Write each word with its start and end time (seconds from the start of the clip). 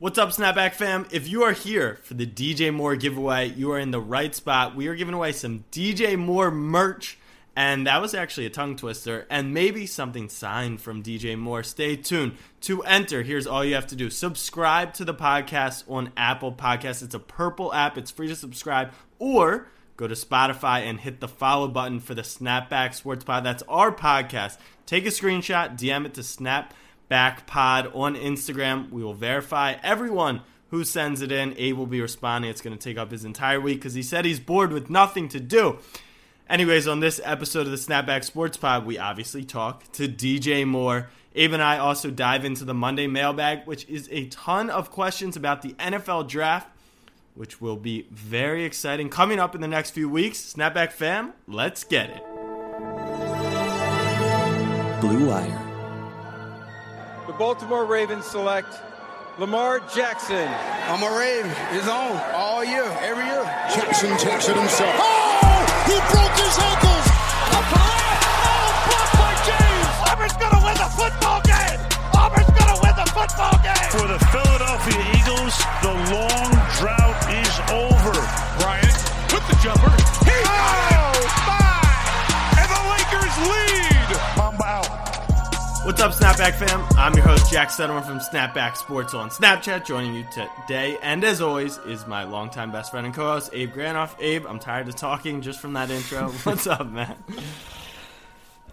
What's 0.00 0.16
up, 0.16 0.28
Snapback 0.28 0.74
fam? 0.74 1.08
If 1.10 1.26
you 1.26 1.42
are 1.42 1.50
here 1.50 1.98
for 2.04 2.14
the 2.14 2.24
DJ 2.24 2.72
Moore 2.72 2.94
giveaway, 2.94 3.48
you 3.48 3.72
are 3.72 3.80
in 3.80 3.90
the 3.90 3.98
right 4.00 4.32
spot. 4.32 4.76
We 4.76 4.86
are 4.86 4.94
giving 4.94 5.12
away 5.12 5.32
some 5.32 5.64
DJ 5.72 6.16
Moore 6.16 6.52
merch, 6.52 7.18
and 7.56 7.84
that 7.88 8.00
was 8.00 8.14
actually 8.14 8.46
a 8.46 8.50
tongue 8.50 8.76
twister, 8.76 9.26
and 9.28 9.52
maybe 9.52 9.86
something 9.86 10.28
signed 10.28 10.80
from 10.80 11.02
DJ 11.02 11.36
Moore. 11.36 11.64
Stay 11.64 11.96
tuned. 11.96 12.36
To 12.60 12.80
enter, 12.84 13.24
here's 13.24 13.48
all 13.48 13.64
you 13.64 13.74
have 13.74 13.88
to 13.88 13.96
do 13.96 14.08
subscribe 14.08 14.94
to 14.94 15.04
the 15.04 15.14
podcast 15.14 15.82
on 15.90 16.12
Apple 16.16 16.52
Podcasts. 16.52 17.02
It's 17.02 17.16
a 17.16 17.18
purple 17.18 17.74
app, 17.74 17.98
it's 17.98 18.12
free 18.12 18.28
to 18.28 18.36
subscribe, 18.36 18.92
or 19.18 19.66
go 19.96 20.06
to 20.06 20.14
Spotify 20.14 20.82
and 20.82 21.00
hit 21.00 21.18
the 21.18 21.26
follow 21.26 21.66
button 21.66 21.98
for 21.98 22.14
the 22.14 22.22
Snapback 22.22 22.94
Sports 22.94 23.24
Pod. 23.24 23.42
That's 23.42 23.64
our 23.64 23.90
podcast. 23.90 24.58
Take 24.86 25.06
a 25.06 25.10
screenshot, 25.10 25.76
DM 25.76 26.06
it 26.06 26.14
to 26.14 26.20
Snapback 27.08 27.46
Pod 27.46 27.90
on 27.94 28.14
Instagram. 28.14 28.90
We 28.90 29.02
will 29.02 29.14
verify 29.14 29.76
everyone 29.82 30.42
who 30.70 30.84
sends 30.84 31.22
it 31.22 31.32
in. 31.32 31.54
Abe 31.56 31.76
will 31.76 31.86
be 31.86 32.00
responding. 32.00 32.50
It's 32.50 32.60
going 32.60 32.76
to 32.76 32.82
take 32.82 32.98
up 32.98 33.10
his 33.10 33.24
entire 33.24 33.60
week 33.60 33.78
because 33.78 33.94
he 33.94 34.02
said 34.02 34.24
he's 34.24 34.40
bored 34.40 34.72
with 34.72 34.90
nothing 34.90 35.28
to 35.30 35.40
do. 35.40 35.78
Anyways, 36.48 36.88
on 36.88 37.00
this 37.00 37.20
episode 37.24 37.66
of 37.66 37.70
the 37.70 37.76
Snapback 37.76 38.24
Sports 38.24 38.56
Pod, 38.56 38.86
we 38.86 38.98
obviously 38.98 39.44
talk 39.44 39.90
to 39.92 40.08
DJ 40.08 40.66
Moore. 40.66 41.08
Abe 41.34 41.52
and 41.54 41.62
I 41.62 41.78
also 41.78 42.10
dive 42.10 42.44
into 42.44 42.64
the 42.64 42.74
Monday 42.74 43.06
mailbag, 43.06 43.66
which 43.66 43.86
is 43.88 44.08
a 44.10 44.26
ton 44.26 44.70
of 44.70 44.90
questions 44.90 45.36
about 45.36 45.62
the 45.62 45.74
NFL 45.74 46.28
draft, 46.28 46.68
which 47.34 47.60
will 47.60 47.76
be 47.76 48.06
very 48.10 48.64
exciting 48.64 49.08
coming 49.08 49.38
up 49.38 49.54
in 49.54 49.60
the 49.60 49.68
next 49.68 49.90
few 49.90 50.08
weeks. 50.08 50.38
Snapback 50.38 50.90
fam, 50.90 51.34
let's 51.46 51.84
get 51.84 52.10
it. 52.10 52.24
Blue 55.00 55.28
Wire. 55.28 55.67
The 57.38 57.44
Baltimore 57.44 57.84
Ravens 57.84 58.24
select 58.26 58.82
Lamar 59.38 59.78
Jackson. 59.94 60.48
I'm 60.90 61.04
a 61.04 61.16
Raven. 61.16 61.48
It's 61.70 61.86
on 61.86 62.18
all 62.34 62.64
year, 62.64 62.82
every 62.98 63.22
year. 63.26 63.44
Jackson 63.70 64.10
takes 64.18 64.48
it 64.48 64.56
himself. 64.56 64.90
Oh! 64.98 65.62
He 65.86 65.94
broke 66.10 66.34
his 66.34 66.58
ankles! 66.58 67.06
A 67.54 67.62
pass! 67.70 68.26
Oh, 68.42 68.74
blocked 68.90 69.14
by 69.22 69.32
James! 69.46 69.86
Auburn's 70.10 70.34
gonna 70.34 70.66
win 70.66 70.74
the 70.82 70.90
football 70.98 71.40
game! 71.46 71.78
Auburn's 72.18 72.50
gonna 72.58 72.78
win 72.82 72.94
the 72.98 73.06
football 73.14 73.54
game! 73.62 73.90
For 73.94 74.08
the 74.10 74.18
Philadelphia 74.34 74.98
Eagles, 75.14 75.54
the 75.86 75.94
long 76.10 76.50
drought 76.82 77.22
is 77.30 77.54
over. 77.70 78.18
Bryant 78.58 78.98
with 79.30 79.46
the 79.46 79.54
jumper. 79.62 80.17
What's 85.98 86.20
up, 86.22 86.36
Snapback 86.36 86.54
fam? 86.54 86.86
I'm 86.96 87.12
your 87.14 87.24
host, 87.26 87.50
Jack 87.50 87.70
Settleman 87.70 88.04
from 88.06 88.20
Snapback 88.20 88.76
Sports 88.76 89.14
on 89.14 89.30
Snapchat. 89.30 89.84
Joining 89.84 90.14
you 90.14 90.24
today, 90.32 90.96
and 91.02 91.24
as 91.24 91.40
always, 91.40 91.78
is 91.78 92.06
my 92.06 92.22
longtime 92.22 92.70
best 92.70 92.92
friend 92.92 93.04
and 93.04 93.12
co 93.12 93.32
host, 93.32 93.50
Abe 93.52 93.72
Granoff. 93.72 94.14
Abe, 94.20 94.46
I'm 94.46 94.60
tired 94.60 94.86
of 94.86 94.94
talking 94.94 95.40
just 95.42 95.58
from 95.60 95.72
that 95.72 95.90
intro. 95.90 96.28
What's 96.44 96.68
up, 96.68 96.88
man? 96.88 97.16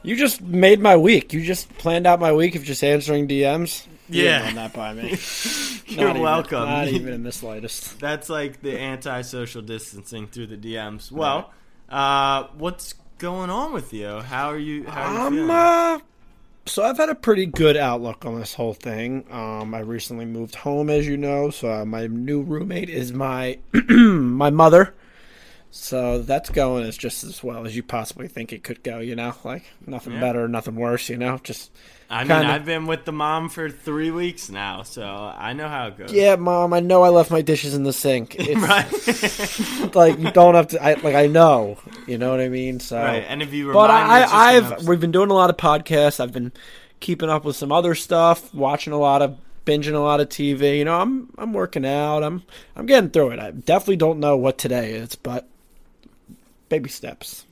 You 0.04 0.16
just 0.16 0.40
made 0.42 0.80
my 0.80 0.96
week. 0.98 1.34
You 1.34 1.42
just 1.44 1.68
planned 1.80 2.06
out 2.06 2.20
my 2.20 2.32
week 2.32 2.54
of 2.54 2.64
just 2.64 2.84
answering 2.84 3.28
DMs. 3.28 3.88
You 4.08 4.22
didn't 4.22 4.26
Yeah. 4.26 4.44
run 4.46 4.56
that 4.56 4.74
by 4.74 4.94
me. 4.94 5.18
You're 5.88 6.02
Not 6.06 6.10
even- 6.12 6.22
welcome. 6.22 6.66
not 6.70 6.88
even 6.90 7.12
in 7.12 7.24
the 7.24 7.32
slightest. 7.32 8.00
That's 8.00 8.30
like 8.30 8.62
the 8.62 8.78
anti 8.78 9.24
social 9.24 9.64
distancing 9.64 10.28
through 10.28 10.48
the 10.48 10.58
DMs. 10.58 11.12
Well, 11.12 11.52
uh, 11.90 12.44
what's 12.60 12.94
going 13.18 13.50
on 13.50 13.74
with 13.74 13.94
you? 13.94 14.20
How 14.22 14.50
are 14.52 14.60
you? 14.60 14.84
How 14.86 15.02
are 15.02 15.14
you 15.14 15.20
Um, 15.22 15.34
feeling? 15.34 15.50
uh, 15.50 16.00
so 16.66 16.84
I've 16.84 16.98
had 16.98 17.10
a 17.10 17.16
pretty 17.16 17.46
good 17.46 17.78
outlook 17.78 18.26
on 18.26 18.40
this 18.40 18.56
whole 18.56 18.74
thing. 18.74 19.26
Um, 19.32 19.76
I 19.76 19.80
recently 19.80 20.26
moved 20.26 20.56
home, 20.56 20.90
as 20.90 21.08
you 21.08 21.18
know, 21.18 21.50
so 21.50 21.72
uh, 21.72 21.86
my 21.86 22.08
new 22.08 22.42
roommate 22.42 22.90
is 22.90 23.14
my 23.14 23.60
my 23.90 24.50
mother. 24.50 24.96
So 25.78 26.20
that's 26.20 26.50
going 26.50 26.86
as 26.86 26.98
just 26.98 27.26
as 27.26 27.44
well 27.44 27.66
as 27.68 27.76
you 27.76 27.84
possibly 27.84 28.30
think 28.30 28.54
it 28.54 28.64
could 28.64 28.82
go. 28.82 29.00
You 29.00 29.14
know, 29.16 29.34
like 29.44 29.64
nothing 29.86 30.14
Yeah. 30.14 30.22
better, 30.22 30.48
nothing 30.48 30.76
worse. 30.76 31.10
You 31.10 31.18
know, 31.18 31.38
just 31.44 31.70
I 32.10 32.20
mean, 32.24 32.30
kinda- 32.30 32.54
I've 32.54 32.66
been 32.66 32.86
with 32.88 33.04
the 33.04 33.12
mom 33.12 33.50
for 33.50 33.70
three 33.70 34.10
weeks 34.10 34.50
now, 34.50 34.84
so 34.84 35.04
I 35.04 35.52
know 35.52 35.68
how 35.68 35.88
it 35.88 35.98
goes. 35.98 36.14
yeah, 36.14 36.38
mom. 36.38 36.72
I 36.72 36.80
know 36.80 37.02
I 37.04 37.10
left 37.10 37.30
my 37.30 37.42
dishes 37.42 37.74
in 37.76 37.84
the 37.84 37.92
sink. 37.92 38.36
It's 38.40 38.62
right. 38.62 39.96
like 39.96 40.18
you 40.18 40.32
don't 40.32 40.56
have 40.56 40.70
to. 40.70 40.82
I 40.82 40.94
like 40.94 41.14
I 41.16 41.28
know. 41.28 41.78
You 42.08 42.18
know 42.18 42.32
what 42.32 42.40
I 42.40 42.48
mean? 42.48 42.80
So 42.80 42.98
right. 42.98 43.26
And 43.28 43.42
if 43.44 43.54
you 43.54 43.74
But 43.74 43.92
I, 43.92 44.24
I've 44.56 44.70
gonna- 44.70 44.84
we've 44.90 45.02
been 45.02 45.12
doing 45.12 45.30
a 45.30 45.34
lot 45.34 45.50
of 45.50 45.58
podcasts. 45.58 46.22
I've 46.22 46.32
been 46.34 46.54
keeping 47.02 47.30
up 47.30 47.44
with 47.44 47.58
some 47.58 47.74
other 47.74 47.96
stuff, 47.96 48.54
watching 48.54 48.94
a 48.94 48.98
lot 48.98 49.22
of 49.22 49.38
binging 49.66 49.94
a 49.94 50.00
lot 50.00 50.22
of 50.22 50.30
TV. 50.30 50.78
You 50.78 50.86
know, 50.86 51.00
I'm 51.02 51.30
I'm 51.38 51.52
working 51.52 51.86
out. 51.86 52.24
I'm 52.24 52.44
I'm 52.78 52.86
getting 52.86 53.10
through 53.10 53.32
it. 53.32 53.40
I 53.40 53.52
definitely 53.52 53.98
don't 53.98 54.20
know 54.22 54.38
what 54.38 54.58
today 54.58 54.94
is, 54.94 55.16
but 55.16 55.50
baby 56.70 56.90
steps. 56.90 57.46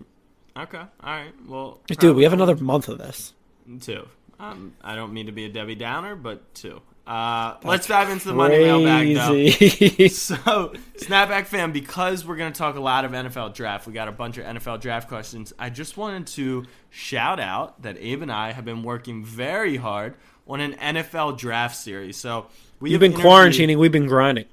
okay. 0.58 0.78
All 0.78 0.88
right. 1.04 1.32
Well, 1.48 1.80
Dude, 1.88 2.16
we 2.16 2.24
have 2.24 2.34
another 2.34 2.56
month 2.56 2.88
of 2.90 2.98
this. 2.98 3.34
two. 3.82 4.08
Um, 4.40 4.74
I 4.84 4.96
don't 4.96 5.14
mean 5.14 5.28
to 5.28 5.32
be 5.32 5.46
a 5.46 5.50
Debbie 5.50 5.76
Downer, 5.76 6.16
but 6.16 6.54
two. 6.54 6.82
Uh, 7.06 7.58
let's 7.64 7.88
dive 7.88 8.10
into 8.10 8.30
the 8.30 8.34
Monday 8.34 8.64
mailbag, 8.64 9.16
though. 9.16 9.34
So, 10.10 10.74
Snapback 10.98 11.48
fam, 11.48 11.74
because 11.74 12.26
we're 12.26 12.38
going 12.38 12.52
to 12.54 12.58
talk 12.58 12.76
a 12.78 12.80
lot 12.80 13.04
of 13.04 13.12
NFL 13.12 13.54
draft, 13.56 13.88
we 13.88 13.94
got 13.94 14.08
a 14.08 14.12
bunch 14.12 14.38
of 14.38 14.46
NFL 14.46 14.80
draft 14.80 15.10
questions. 15.10 15.54
I 15.60 15.70
just 15.70 15.98
wanted 15.98 16.28
to 16.28 16.66
shout 16.90 17.42
out 17.42 17.82
that 17.82 17.98
Abe 18.00 18.22
and 18.22 18.32
I 18.32 18.54
have 18.54 18.64
been 18.64 18.84
working 18.84 19.24
very 19.24 19.76
hard 19.76 20.16
on 20.48 20.62
an 20.62 20.74
NFL 20.74 21.38
draft 21.38 21.76
series. 21.76 22.16
So, 22.16 22.48
we 22.80 22.92
You've 22.92 23.02
been 23.02 23.14
quarantining. 23.14 23.78
We've 23.78 23.92
been 23.92 24.08
grinding. 24.08 24.46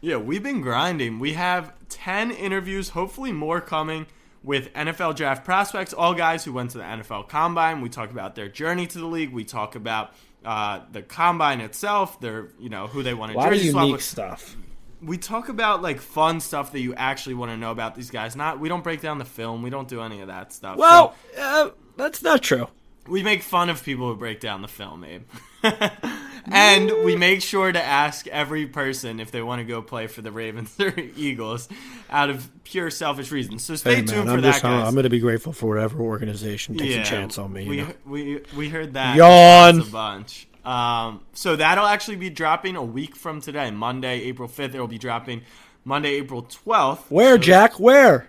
Yeah, 0.00 0.16
we've 0.16 0.42
been 0.42 0.60
grinding. 0.62 1.18
We 1.18 1.34
have 1.34 1.72
10 1.90 2.30
interviews, 2.30 2.90
hopefully 2.90 3.32
more 3.32 3.60
coming 3.60 4.06
with 4.42 4.72
NFL 4.72 5.16
draft 5.16 5.44
prospects, 5.44 5.92
all 5.92 6.14
guys 6.14 6.44
who 6.44 6.52
went 6.52 6.70
to 6.70 6.78
the 6.78 6.84
NFL 6.84 7.28
Combine. 7.28 7.82
We 7.82 7.90
talk 7.90 8.10
about 8.10 8.34
their 8.34 8.48
journey 8.48 8.86
to 8.86 8.98
the 8.98 9.06
league. 9.06 9.32
We 9.32 9.44
talk 9.44 9.74
about 9.74 10.14
uh, 10.44 10.80
the 10.90 11.02
Combine 11.02 11.60
itself, 11.60 12.18
their, 12.20 12.48
you 12.58 12.70
know, 12.70 12.86
who 12.86 13.02
they 13.02 13.12
want 13.12 13.32
to 13.32 13.38
lot 13.38 13.50
jersey 13.50 13.70
swap 13.70 13.90
with. 13.92 14.02
stuff. 14.02 14.56
We 15.02 15.18
talk 15.18 15.48
about 15.50 15.82
like 15.82 16.00
fun 16.00 16.40
stuff 16.40 16.72
that 16.72 16.80
you 16.80 16.94
actually 16.94 17.34
want 17.34 17.50
to 17.52 17.56
know 17.58 17.70
about 17.70 17.94
these 17.94 18.10
guys. 18.10 18.36
Not 18.36 18.58
we 18.60 18.68
don't 18.70 18.82
break 18.84 19.00
down 19.02 19.18
the 19.18 19.24
film. 19.26 19.62
We 19.62 19.68
don't 19.70 19.88
do 19.88 20.00
any 20.00 20.20
of 20.22 20.28
that 20.28 20.52
stuff. 20.54 20.76
Well, 20.78 21.14
So, 21.36 21.42
uh, 21.42 21.70
that's 21.96 22.22
not 22.22 22.42
true. 22.42 22.68
we 23.06 23.22
make 23.22 23.42
fun 23.42 23.68
of 23.68 23.82
people 23.84 24.08
who 24.08 24.16
break 24.16 24.40
down 24.40 24.62
the 24.62 24.68
film, 24.68 25.04
Abe. 25.04 25.22
and 26.52 26.90
we 27.04 27.16
make 27.16 27.42
sure 27.42 27.70
to 27.70 27.82
ask 27.82 28.26
every 28.28 28.66
person 28.66 29.20
if 29.20 29.30
they 29.30 29.42
want 29.42 29.60
to 29.60 29.64
go 29.64 29.82
play 29.82 30.06
for 30.06 30.22
the 30.22 30.32
Ravens 30.32 30.78
or 30.80 30.92
Eagles 31.16 31.68
out 32.10 32.30
of 32.30 32.48
pure 32.64 32.90
selfish 32.90 33.30
reasons. 33.30 33.64
So 33.64 33.76
stay 33.76 33.96
Hey, 33.96 34.00
man, 34.02 34.06
tuned 34.06 34.30
I'm 34.30 34.36
for 34.38 34.42
just, 34.42 34.62
that, 34.62 34.68
guys. 34.68 34.86
I'm 34.88 34.94
going 34.94 35.04
to 35.04 35.10
be 35.10 35.20
grateful 35.20 35.52
for 35.52 35.66
whatever 35.74 36.00
organization 36.00 36.76
takes 36.76 36.94
Yeah, 36.94 37.02
a 37.02 37.04
chance 37.04 37.38
on 37.38 37.52
me. 37.52 37.68
We, 37.68 37.76
know? 37.78 37.94
we, 38.04 38.42
we 38.56 38.68
heard 38.68 38.94
that. 38.94 39.16
Yawn. 39.16 39.80
A 39.80 39.84
bunch. 39.84 40.46
Um, 40.64 41.22
so 41.32 41.56
that'll 41.56 41.86
actually 41.86 42.16
be 42.16 42.30
dropping 42.30 42.76
a 42.76 42.84
week 42.84 43.16
from 43.16 43.40
today, 43.40 43.70
Monday, 43.70 44.22
April 44.22 44.48
5th. 44.48 44.74
It'll 44.74 44.86
be 44.86 44.98
dropping 44.98 45.42
Monday, 45.84 46.10
April 46.16 46.42
12th. 46.42 47.04
Where, 47.08 47.38
Jack? 47.38 47.80
Where? 47.80 48.28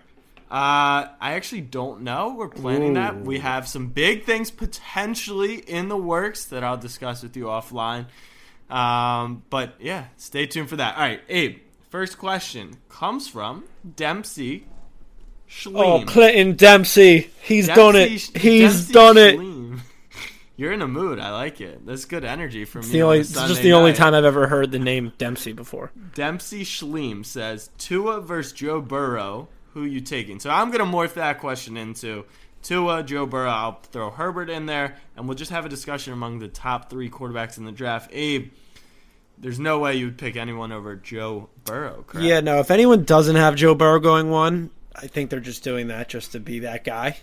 Uh, 0.52 1.08
I 1.18 1.32
actually 1.32 1.62
don't 1.62 2.02
know. 2.02 2.34
We're 2.36 2.48
planning 2.48 2.92
that. 2.92 3.22
We 3.22 3.38
have 3.38 3.66
some 3.66 3.86
big 3.86 4.24
things 4.24 4.50
potentially 4.50 5.54
in 5.56 5.88
the 5.88 5.96
works 5.96 6.44
that 6.46 6.62
I'll 6.62 6.76
discuss 6.76 7.22
with 7.22 7.34
you 7.38 7.44
offline. 7.44 8.04
Um, 8.68 9.44
but 9.48 9.76
yeah, 9.80 10.08
stay 10.18 10.44
tuned 10.44 10.68
for 10.68 10.76
that. 10.76 10.96
All 10.96 11.00
right, 11.02 11.22
Abe. 11.30 11.60
First 11.88 12.18
question 12.18 12.76
comes 12.90 13.28
from 13.28 13.64
Dempsey 13.96 14.66
Schleem. 15.48 16.02
Oh, 16.02 16.04
Clinton 16.04 16.54
Dempsey. 16.54 17.30
He's 17.40 17.66
Dempsey 17.68 17.80
done 17.82 17.96
it. 17.96 18.10
He's 18.10 18.28
Dempsey 18.28 18.92
done 18.92 19.16
it. 19.16 19.38
Schleem. 19.38 19.78
You're 20.56 20.72
in 20.72 20.82
a 20.82 20.88
mood. 20.88 21.18
I 21.18 21.30
like 21.30 21.62
it. 21.62 21.86
That's 21.86 22.04
good 22.04 22.24
energy 22.24 22.66
from 22.66 22.80
It's 22.80 22.88
you. 22.88 22.92
the 22.92 23.02
only, 23.02 23.20
it's 23.20 23.32
just 23.32 23.62
the 23.62 23.72
only 23.72 23.94
time 23.94 24.12
I've 24.12 24.24
ever 24.26 24.46
heard 24.48 24.70
the 24.70 24.78
name 24.78 25.12
Dempsey 25.16 25.54
before. 25.54 25.92
Dempsey 26.14 26.62
Schleem 26.62 27.24
says 27.24 27.70
Tua 27.78 28.20
versus 28.20 28.52
Joe 28.52 28.82
Burrow. 28.82 29.48
Who 29.74 29.84
you 29.84 30.00
taking? 30.00 30.38
So 30.40 30.50
I'm 30.50 30.70
gonna 30.70 30.84
morph 30.84 31.14
that 31.14 31.38
question 31.38 31.76
into 31.76 32.24
Tua, 32.62 33.02
Joe 33.02 33.26
Burrow. 33.26 33.50
I'll 33.50 33.80
throw 33.90 34.10
Herbert 34.10 34.50
in 34.50 34.66
there, 34.66 34.96
and 35.16 35.26
we'll 35.26 35.36
just 35.36 35.50
have 35.50 35.66
a 35.66 35.68
discussion 35.68 36.12
among 36.12 36.38
the 36.38 36.48
top 36.48 36.90
three 36.90 37.10
quarterbacks 37.10 37.58
in 37.58 37.64
the 37.64 37.72
draft. 37.72 38.10
Abe, 38.12 38.52
there's 39.38 39.58
no 39.58 39.78
way 39.78 39.96
you 39.96 40.06
would 40.06 40.18
pick 40.18 40.36
anyone 40.36 40.72
over 40.72 40.94
Joe 40.96 41.48
Burrow. 41.64 42.04
Correct? 42.06 42.24
Yeah, 42.24 42.40
no. 42.40 42.60
If 42.60 42.70
anyone 42.70 43.04
doesn't 43.04 43.36
have 43.36 43.56
Joe 43.56 43.74
Burrow 43.74 43.98
going 43.98 44.30
one, 44.30 44.70
I 44.94 45.06
think 45.06 45.30
they're 45.30 45.40
just 45.40 45.64
doing 45.64 45.88
that 45.88 46.08
just 46.08 46.32
to 46.32 46.40
be 46.40 46.60
that 46.60 46.84
guy. 46.84 47.18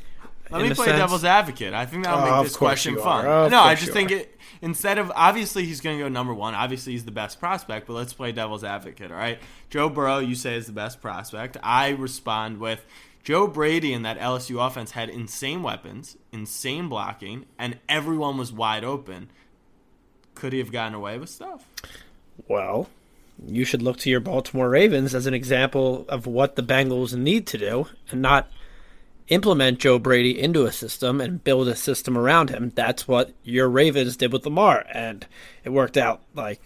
Let 0.51 0.62
me 0.62 0.74
play 0.74 0.86
sense. 0.88 0.98
devil's 1.00 1.24
advocate. 1.24 1.74
I 1.74 1.86
think 1.86 2.06
that'll 2.06 2.19
Oh, 2.28 2.38
make 2.38 2.44
this 2.46 2.57
question 2.57 2.98
fun. 2.98 3.25
are. 3.25 3.50
No, 3.50 3.62
I 3.62 3.75
just 3.75 3.92
think 3.92 4.12
are. 4.12 4.16
it 4.16 4.36
instead 4.62 4.98
of 4.98 5.12
obviously 5.16 5.66
he's 5.66 5.80
going 5.81 5.98
to 5.98 6.04
go 6.04 6.10
number 6.10 6.34
one. 6.34 6.56
Obviously 6.56 6.94
he's 6.94 7.06
the 7.06 7.12
best 7.12 7.40
prospect, 7.40 7.88
but 7.88 7.94
let's 7.94 8.13
play 8.13 8.31
devil's 8.31 8.63
advocate. 8.63 9.12
All 9.12 9.18
right, 9.18 9.40
Joe 9.69 9.90
Burrow, 9.90 10.19
you 10.19 10.36
say 10.36 10.56
is 10.56 10.66
the 10.66 10.72
best 10.74 11.01
prospect. 11.01 11.57
I 11.62 11.90
respond 11.90 12.60
with 12.60 12.84
Joe 13.24 13.48
Brady 13.48 13.94
and 13.94 14.04
that 14.06 14.18
LSU 14.19 14.66
offense 14.66 14.92
had 14.92 15.10
insane 15.10 15.62
weapons, 15.62 16.18
insane 16.31 16.90
blocking, 16.90 17.46
and 17.60 17.78
everyone 17.88 18.38
was 18.38 18.51
wide 18.51 18.84
open. 18.84 19.30
Could 20.36 20.54
he 20.54 20.60
have 20.60 20.72
gotten 20.72 20.94
away 20.96 21.18
with 21.19 21.30
stuff? 21.30 21.66
Well, 22.48 22.90
you 23.46 23.66
should 23.66 23.81
look 23.81 23.98
to 24.00 24.10
your 24.10 24.19
Baltimore 24.22 24.69
Ravens 24.69 25.13
as 25.13 25.25
an 25.25 25.34
example 25.34 26.06
of 26.10 26.25
what 26.25 26.56
the 26.56 26.63
Bengals 26.63 27.13
need 27.16 27.46
to 27.48 27.57
do 27.57 27.88
and 28.10 28.22
not 28.22 28.50
implement 29.30 29.80
Joe 29.80 30.00
Brady 30.00 30.40
into 30.40 30.66
a 30.66 30.72
system 30.72 31.22
and 31.22 31.44
build 31.44 31.68
a 31.68 31.76
system 31.76 32.18
around 32.18 32.50
him. 32.50 32.72
That's 32.76 33.08
what 33.08 33.34
your 33.44 33.70
Ravens 33.70 34.18
did 34.18 34.34
with 34.34 34.46
Lamar, 34.46 34.86
and 34.92 35.26
it 35.64 35.70
worked 35.70 35.98
out 35.98 36.22
like 36.36 36.60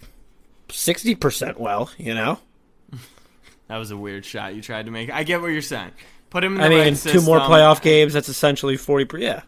60% 0.70 1.58
well, 1.58 1.92
you 1.98 2.14
know? 2.14 2.40
That 3.68 3.78
was 3.78 3.92
a 3.92 3.98
weird 3.98 4.26
shot 4.26 4.56
you 4.56 4.62
tried 4.62 4.86
to 4.86 4.92
make. 4.92 5.10
I 5.12 5.24
get 5.24 5.42
what 5.42 5.48
you're 5.48 5.62
saying. 5.62 5.92
Put 6.30 6.44
him 6.44 6.54
in 6.56 6.60
the 6.60 6.66
I 6.66 6.70
mean, 6.70 6.80
right 6.80 6.96
two 6.96 7.22
more 7.22 7.40
playoff 7.40 7.82
games, 7.82 8.14
that's 8.14 8.30
essentially 8.30 8.78
40 8.78 9.06
per 9.06 9.18
yeah. 9.18 9.42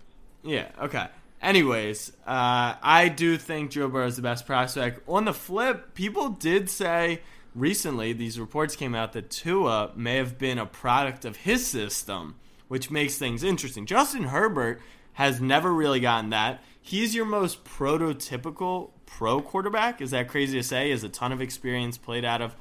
Yeah, 0.43 0.67
okay. 0.81 1.07
Anyways, 1.41 2.11
uh, 2.25 2.75
I 2.81 3.09
do 3.09 3.37
think 3.37 3.71
Joe 3.71 3.87
Burrow 3.87 4.07
is 4.07 4.15
the 4.15 4.21
best 4.21 4.45
prospect. 4.45 5.07
On 5.07 5.25
the 5.25 5.33
flip, 5.33 5.93
people 5.93 6.29
did 6.29 6.69
say 6.69 7.21
recently, 7.53 8.13
these 8.13 8.39
reports 8.39 8.75
came 8.75 8.95
out 8.95 9.13
that 9.13 9.29
Tua 9.29 9.91
may 9.95 10.15
have 10.15 10.37
been 10.37 10.57
a 10.57 10.65
product 10.65 11.25
of 11.25 11.37
his 11.37 11.65
system, 11.65 12.35
which 12.67 12.89
makes 12.91 13.17
things 13.17 13.43
interesting. 13.43 13.85
Justin 13.85 14.23
Herbert 14.25 14.81
has 15.13 15.39
never 15.39 15.73
really 15.73 15.99
gotten 15.99 16.31
that. 16.31 16.63
He's 16.81 17.15
your 17.15 17.25
most 17.25 17.63
prototypical 17.63 18.91
pro 19.05 19.41
quarterback. 19.41 20.01
Is 20.01 20.11
that 20.11 20.27
crazy 20.27 20.57
to 20.57 20.63
say? 20.63 20.85
He 20.85 20.91
has 20.91 21.03
a 21.03 21.09
ton 21.09 21.31
of 21.31 21.41
experience, 21.41 21.97
played 21.97 22.25
out 22.25 22.41
of 22.41 22.55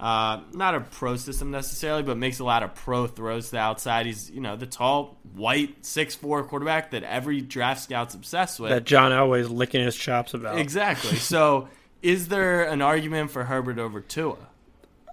uh, 0.00 0.40
not 0.52 0.74
a 0.74 0.80
pro 0.80 1.16
system 1.16 1.50
necessarily, 1.50 2.02
but 2.02 2.16
makes 2.16 2.38
a 2.38 2.44
lot 2.44 2.62
of 2.62 2.74
pro 2.74 3.06
throws 3.06 3.46
to 3.46 3.50
the 3.52 3.58
outside. 3.58 4.06
He's 4.06 4.30
you 4.30 4.40
know 4.40 4.56
the 4.56 4.66
tall, 4.66 5.18
white, 5.34 5.84
six 5.84 6.14
four 6.14 6.42
quarterback 6.42 6.92
that 6.92 7.02
every 7.02 7.42
draft 7.42 7.82
scout's 7.82 8.14
obsessed 8.14 8.58
with. 8.58 8.70
That 8.70 8.84
John 8.84 9.12
Elway's 9.12 9.50
licking 9.50 9.84
his 9.84 9.94
chops 9.94 10.32
about. 10.32 10.58
exactly. 10.58 11.16
so, 11.16 11.68
is 12.02 12.28
there 12.28 12.64
an 12.64 12.80
argument 12.80 13.30
for 13.30 13.44
Herbert 13.44 13.78
over 13.78 14.00
Tua? 14.00 14.36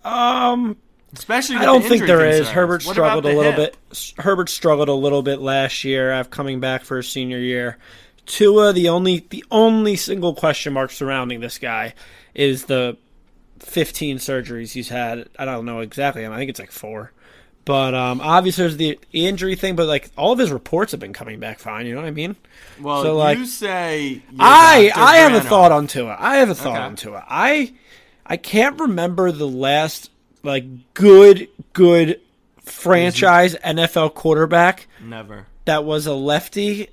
Um, 0.04 0.78
Especially, 1.14 1.56
I 1.56 1.66
don't 1.66 1.82
the 1.84 1.90
think 1.90 2.06
there 2.06 2.26
is. 2.26 2.38
concerns. 2.38 2.54
Herbert 2.56 2.86
What 2.86 2.94
struggled 2.94 3.26
a 3.26 3.36
little 3.36 3.52
hip? 3.54 3.78
bit. 3.90 4.14
Herbert 4.18 4.50
struggled 4.50 4.90
a 4.90 4.94
little 4.94 5.22
bit 5.24 5.40
last 5.40 5.84
year 5.84 6.12
after 6.12 6.30
coming 6.30 6.60
back 6.60 6.84
for 6.84 6.98
his 6.98 7.08
senior 7.10 7.40
year. 7.40 7.78
Tua, 8.26 8.74
the 8.74 8.90
only 8.90 9.26
the 9.30 9.44
only 9.50 9.96
single 9.96 10.34
question 10.36 10.74
mark 10.74 10.92
surrounding 10.92 11.40
this 11.40 11.58
guy 11.60 11.94
is 12.36 12.66
the 12.66 12.98
15 13.60 14.18
surgeries 14.18 14.74
he's 14.74 14.90
had. 14.90 15.30
I 15.40 15.46
don't 15.46 15.66
know 15.66 15.80
exactly. 15.80 16.26
I 16.28 16.36
think 16.38 16.50
it's 16.50 16.60
like 16.60 16.72
four. 16.72 17.12
But 17.64 17.94
um, 17.94 18.22
obviously 18.22 18.64
there's 18.64 18.78
the 18.78 19.00
injury 19.14 19.56
thing. 19.56 19.76
But 19.78 19.88
like 19.88 20.10
all 20.18 20.34
of 20.34 20.40
his 20.40 20.52
reports 20.52 20.92
have 20.92 21.00
been 21.00 21.14
coming 21.14 21.40
back 21.40 21.60
fine. 21.60 21.86
You 21.86 21.96
know 21.96 22.02
what 22.02 22.08
I 22.08 22.12
mean? 22.12 22.36
Well, 22.82 23.02
So, 23.02 23.16
like, 23.16 23.38
you 23.38 23.46
say 23.46 24.22
I 24.40 24.92
I 24.94 25.18
have 25.18 25.34
a 25.34 25.42
thought 25.48 25.72
on 25.72 25.88
Tua. 25.88 26.18
I 26.20 26.38
have 26.38 26.50
a 26.50 26.56
thought 26.56 26.76
Okay. 26.76 26.84
on 26.86 26.96
Tua. 26.98 27.26
I 27.30 27.74
I 28.26 28.36
can't 28.36 28.78
remember 28.80 29.32
the 29.32 29.48
last 29.48 30.12
like 30.48 30.94
good 30.94 31.50
good 31.74 32.20
franchise 32.64 33.56
NFL 33.56 34.14
quarterback 34.14 34.88
Never. 35.04 35.46
that 35.66 35.84
was 35.84 36.08
a 36.08 36.14
lefty 36.14 36.90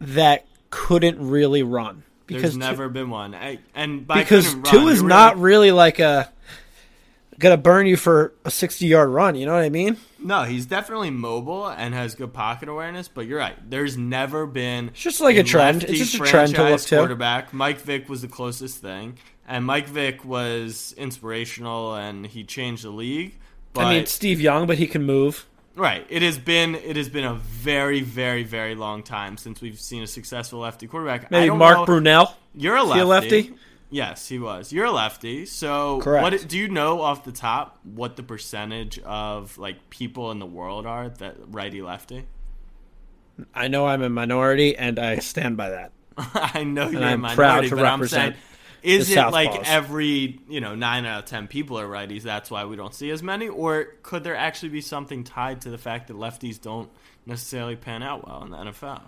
that 0.00 0.46
couldn't 0.70 1.18
really 1.28 1.62
run 1.62 2.02
There's 2.26 2.42
because 2.42 2.56
never 2.56 2.88
been 2.88 3.10
one. 3.10 3.34
I, 3.34 3.58
and 3.74 4.06
by 4.06 4.20
because 4.20 4.54
couldn't 4.54 4.72
run, 4.72 4.88
is 4.88 5.00
you're 5.00 5.08
not 5.08 5.38
really- 5.38 5.70
like 5.72 5.98
a 6.00 6.30
gonna 7.38 7.56
burn 7.56 7.86
you 7.86 7.96
for 7.96 8.32
a 8.44 8.50
60 8.50 8.86
yard 8.86 9.08
run. 9.10 9.34
You 9.34 9.46
know 9.46 9.52
what 9.54 9.62
I 9.62 9.68
mean? 9.68 9.96
No, 10.18 10.44
he's 10.44 10.66
definitely 10.66 11.10
mobile 11.10 11.66
and 11.68 11.92
has 11.94 12.14
good 12.14 12.32
pocket 12.32 12.68
awareness. 12.68 13.08
But 13.08 13.26
you're 13.26 13.38
right. 13.38 13.56
There's 13.68 13.96
never 13.96 14.46
been. 14.46 14.88
It's 14.88 15.00
just 15.00 15.20
like 15.20 15.36
a 15.36 15.42
trend. 15.42 15.84
It's 15.84 15.98
just 15.98 16.14
a 16.14 16.18
trend 16.18 16.54
to 16.54 16.70
look 16.70 16.80
to. 16.80 16.96
Quarterback 16.96 17.52
Mike 17.52 17.80
Vick 17.80 18.08
was 18.08 18.22
the 18.22 18.28
closest 18.28 18.78
thing, 18.78 19.18
and 19.46 19.64
Mike 19.64 19.86
Vick 19.88 20.24
was 20.24 20.94
inspirational, 20.96 21.94
and 21.94 22.26
he 22.26 22.44
changed 22.44 22.84
the 22.84 22.90
league. 22.90 23.36
But 23.72 23.86
I 23.86 23.94
mean, 23.96 24.06
Steve 24.06 24.40
Young, 24.40 24.66
but 24.66 24.78
he 24.78 24.86
can 24.86 25.02
move. 25.04 25.46
right, 25.76 26.06
it 26.08 26.22
has 26.22 26.38
been 26.38 26.74
it 26.76 26.96
has 26.96 27.08
been 27.08 27.24
a 27.24 27.34
very 27.34 28.00
very 28.00 28.42
very 28.44 28.74
long 28.74 29.02
time 29.02 29.36
since 29.36 29.60
we've 29.60 29.80
seen 29.80 30.02
a 30.02 30.06
successful 30.06 30.60
lefty 30.60 30.86
quarterback. 30.86 31.24
I 31.24 31.26
Maybe 31.30 31.54
Mark 31.56 31.78
know- 31.78 31.86
Brunell. 31.86 32.32
You're 32.54 32.76
a 32.76 32.84
he 32.94 33.00
a 33.00 33.04
lefty. 33.04 33.28
lefty? 33.42 33.54
Yes, 33.90 34.28
he 34.28 34.38
was. 34.40 34.72
You're 34.72 34.86
a 34.86 34.90
lefty. 34.92 35.44
So, 35.46 36.00
Correct. 36.00 36.22
what 36.22 36.48
do 36.48 36.58
you 36.58 36.68
know 36.68 37.00
off 37.00 37.24
the 37.24 37.30
top 37.32 37.78
what 37.84 38.16
the 38.16 38.22
percentage 38.24 38.98
of 39.00 39.56
like 39.58 39.90
people 39.90 40.30
in 40.32 40.38
the 40.40 40.46
world 40.46 40.84
are 40.86 41.08
that 41.08 41.36
righty 41.48 41.82
lefty? 41.82 42.26
I 43.54 43.68
know 43.68 43.86
I'm 43.86 44.02
a 44.02 44.08
minority, 44.08 44.76
and 44.76 44.98
I 44.98 45.18
stand 45.18 45.56
by 45.56 45.70
that. 45.70 45.92
I 46.16 46.62
know 46.64 46.88
you're 46.88 47.02
I'm 47.02 47.24
a 47.24 47.34
proud 47.34 47.46
minority, 47.48 47.68
to 47.70 47.76
but 47.76 47.84
I'm 47.84 48.00
represent 48.00 48.34
saying, 48.34 48.44
is 48.84 49.10
it 49.10 49.16
like 49.30 49.50
Southpaws. 49.50 49.62
every 49.64 50.40
you 50.48 50.60
know 50.60 50.74
nine 50.74 51.06
out 51.06 51.20
of 51.20 51.24
ten 51.24 51.48
people 51.48 51.78
are 51.78 51.88
righties? 51.88 52.22
That's 52.22 52.50
why 52.50 52.64
we 52.66 52.76
don't 52.76 52.94
see 52.94 53.10
as 53.10 53.22
many, 53.22 53.48
or 53.48 53.84
could 54.02 54.22
there 54.24 54.36
actually 54.36 54.68
be 54.68 54.80
something 54.80 55.24
tied 55.24 55.62
to 55.62 55.70
the 55.70 55.78
fact 55.78 56.08
that 56.08 56.16
lefties 56.16 56.60
don't 56.60 56.90
necessarily 57.26 57.76
pan 57.76 58.02
out 58.02 58.26
well 58.26 58.44
in 58.44 58.50
the 58.50 58.56
NFL? 58.58 59.00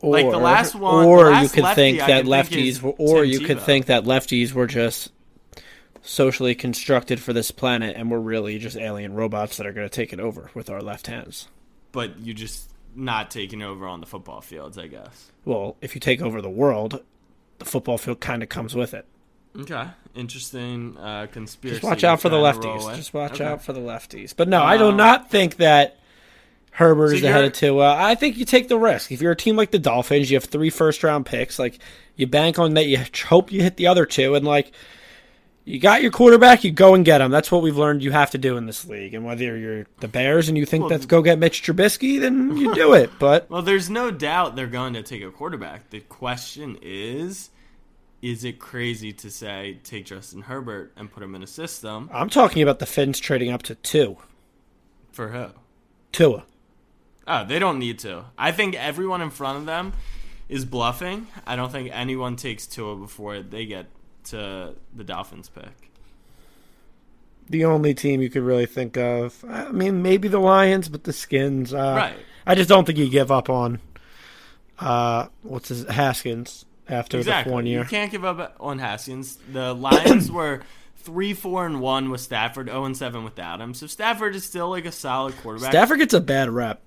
Or, 0.00 0.12
Like 0.12 0.30
the 0.30 0.38
last 0.38 0.74
one- 0.74 1.04
or 1.06 1.30
the 1.30 1.42
you 1.42 1.48
could 1.48 1.62
lefty 1.62 1.80
think 1.82 1.98
that 1.98 2.06
can 2.08 2.24
think 2.24 2.48
lefties, 2.48 2.82
were, 2.82 2.90
or 2.98 3.22
Tim 3.22 3.30
you 3.30 3.40
could 3.40 3.60
think 3.60 3.86
that 3.86 4.02
lefties 4.04 4.52
were 4.52 4.66
just 4.66 5.12
socially 6.02 6.54
constructed 6.54 7.20
for 7.20 7.32
this 7.32 7.50
planet, 7.50 7.94
and 7.96 8.10
we're 8.10 8.18
really 8.18 8.58
just 8.58 8.76
alien 8.76 9.14
robots 9.14 9.56
that 9.58 9.66
are 9.66 9.72
going 9.72 9.88
to 9.88 9.94
take 9.94 10.12
it 10.12 10.18
over 10.18 10.50
with 10.54 10.68
our 10.68 10.80
left 10.80 11.06
hands. 11.06 11.46
But 11.92 12.18
you're 12.20 12.34
just 12.34 12.70
not 12.96 13.30
taking 13.30 13.62
over 13.62 13.86
on 13.86 14.00
the 14.00 14.06
football 14.06 14.40
fields, 14.40 14.76
I 14.76 14.88
guess. 14.88 15.30
Well, 15.44 15.76
if 15.80 15.94
you 15.94 16.00
take 16.00 16.20
over 16.20 16.40
the 16.42 16.50
world, 16.50 17.02
the 17.64 17.70
football 17.70 17.98
field 17.98 18.20
kind 18.20 18.42
of 18.42 18.48
comes 18.48 18.74
with 18.74 18.94
it. 18.94 19.06
Okay, 19.58 19.86
interesting 20.14 20.96
uh, 20.98 21.26
conspiracy. 21.30 21.80
Just 21.80 21.84
watch 21.84 22.04
out 22.04 22.20
for 22.20 22.28
the 22.30 22.40
to 22.42 22.52
kinda 22.52 22.68
roll 22.68 22.78
lefties. 22.80 22.96
Just 22.96 23.12
watch 23.14 23.32
Okay. 23.34 23.44
out 23.44 23.62
for 23.62 23.72
the 23.72 23.80
lefties. 23.80 24.34
But 24.36 24.48
no, 24.48 24.62
I 24.62 24.78
do 24.78 24.86
Um, 24.86 24.96
not 24.96 25.30
think 25.30 25.56
that 25.56 25.98
Herbert 26.70 27.10
so 27.10 27.14
is 27.16 27.22
ahead 27.22 27.44
of 27.44 27.52
Tua. 27.52 27.94
I 28.02 28.14
think 28.14 28.38
you 28.38 28.46
take 28.46 28.68
the 28.68 28.78
risk. 28.78 29.12
If 29.12 29.20
you're 29.20 29.32
a 29.32 29.36
team 29.36 29.56
like 29.56 29.70
the 29.70 29.78
Dolphins, 29.78 30.30
you 30.30 30.36
have 30.36 30.44
three 30.44 30.70
first 30.70 31.04
round 31.04 31.26
picks. 31.26 31.58
Like 31.58 31.78
you 32.16 32.26
bank 32.26 32.58
on 32.58 32.74
that. 32.74 32.86
You 32.86 32.98
hope 33.26 33.52
you 33.52 33.62
hit 33.62 33.76
the 33.76 33.88
other 33.88 34.06
two, 34.06 34.34
and 34.34 34.46
like 34.46 34.72
you 35.64 35.78
got 35.78 36.00
your 36.02 36.10
quarterback, 36.10 36.64
you 36.64 36.70
go 36.72 36.94
and 36.94 37.04
get 37.04 37.20
him. 37.20 37.30
That's 37.30 37.52
what 37.52 37.62
we've 37.62 37.76
learned 37.76 38.02
you 38.02 38.10
have 38.10 38.30
to 38.30 38.38
do 38.38 38.56
in 38.56 38.64
this 38.66 38.86
league. 38.86 39.12
And 39.14 39.24
whether 39.24 39.56
you're 39.56 39.86
the 40.00 40.08
Bears 40.08 40.48
and 40.48 40.56
you 40.58 40.64
think 40.66 40.80
Well, 40.82 40.88
that's 40.88 41.06
go 41.06 41.20
get 41.22 41.38
Mitch 41.38 41.62
Trubisky, 41.62 42.18
then 42.18 42.56
you 42.56 42.74
do 42.74 42.94
it. 42.94 43.10
But 43.20 43.48
Well, 43.50 43.62
there's 43.62 43.88
no 43.90 44.10
doubt 44.10 44.56
they're 44.56 44.66
going 44.66 44.94
to 44.94 45.02
take 45.02 45.22
a 45.22 45.30
quarterback. 45.30 45.90
The 45.90 46.00
question 46.00 46.78
is, 46.82 47.50
is 48.22 48.44
it 48.44 48.58
crazy 48.60 49.12
to 49.12 49.30
say 49.30 49.78
take 49.84 50.06
Justin 50.06 50.42
Herbert 50.42 50.92
and 50.96 51.10
put 51.12 51.22
him 51.22 51.34
in 51.34 51.42
a 51.42 51.46
system 51.46 52.08
I'm 52.12 52.30
talking 52.30 52.62
about 52.62 52.78
the 52.78 52.86
Finns 52.86 53.18
trading 53.18 53.50
up 53.50 53.62
to 53.64 53.74
two. 53.74 54.16
for 55.12 55.28
who? 55.28 55.46
Tua. 56.12 56.44
Oh, 57.26 57.44
they 57.44 57.58
don't 57.58 57.78
need 57.78 57.98
to. 58.00 58.24
I 58.38 58.52
think 58.52 58.74
everyone 58.74 59.22
in 59.22 59.30
front 59.30 59.58
of 59.58 59.66
them 59.66 59.92
is 60.48 60.64
bluffing. 60.64 61.26
I 61.46 61.56
don't 61.56 61.70
think 61.72 61.90
anyone 61.92 62.36
takes 62.36 62.66
Tua 62.66 62.96
before 62.96 63.40
they 63.40 63.64
get 63.66 63.86
to 64.24 64.74
the 64.94 65.04
Dolphins 65.04 65.48
pick. 65.48 65.90
The 67.48 67.64
only 67.64 67.94
team 67.94 68.22
you 68.22 68.30
could 68.30 68.42
really 68.42 68.66
think 68.66 68.96
of. 68.96 69.44
I 69.48 69.70
mean, 69.72 70.02
maybe 70.02 70.28
the 70.28 70.38
Lions, 70.38 70.88
but 70.88 71.04
the 71.04 71.12
Skins. 71.12 71.72
Uh, 71.74 71.94
Right. 71.96 72.16
I 72.46 72.54
just 72.54 72.68
don't 72.68 72.84
think 72.84 72.98
you 72.98 73.08
give 73.08 73.30
up 73.30 73.48
on 73.48 73.80
uh, 74.78 75.26
what's 75.42 75.68
his 75.68 75.84
Haskins 75.88 76.64
after 76.88 77.18
exactly. 77.18 77.50
the 77.50 77.54
one 77.54 77.66
year. 77.66 77.80
You 77.80 77.84
can't 77.86 78.10
give 78.10 78.24
up 78.24 78.56
on 78.60 78.78
Haskins. 78.78 79.38
The 79.52 79.74
Lions 79.74 80.30
were 80.30 80.62
three, 80.96 81.34
four, 81.34 81.66
and 81.66 81.80
one 81.80 82.10
with 82.10 82.20
Stafford, 82.20 82.68
zero 82.68 82.84
and 82.84 82.96
seven 82.96 83.24
without 83.24 83.60
him. 83.60 83.74
So 83.74 83.86
Stafford 83.86 84.34
is 84.34 84.44
still 84.44 84.70
like 84.70 84.84
a 84.84 84.92
solid 84.92 85.36
quarterback. 85.38 85.72
Stafford 85.72 85.98
gets 85.98 86.14
a 86.14 86.20
bad 86.20 86.50
rep. 86.50 86.80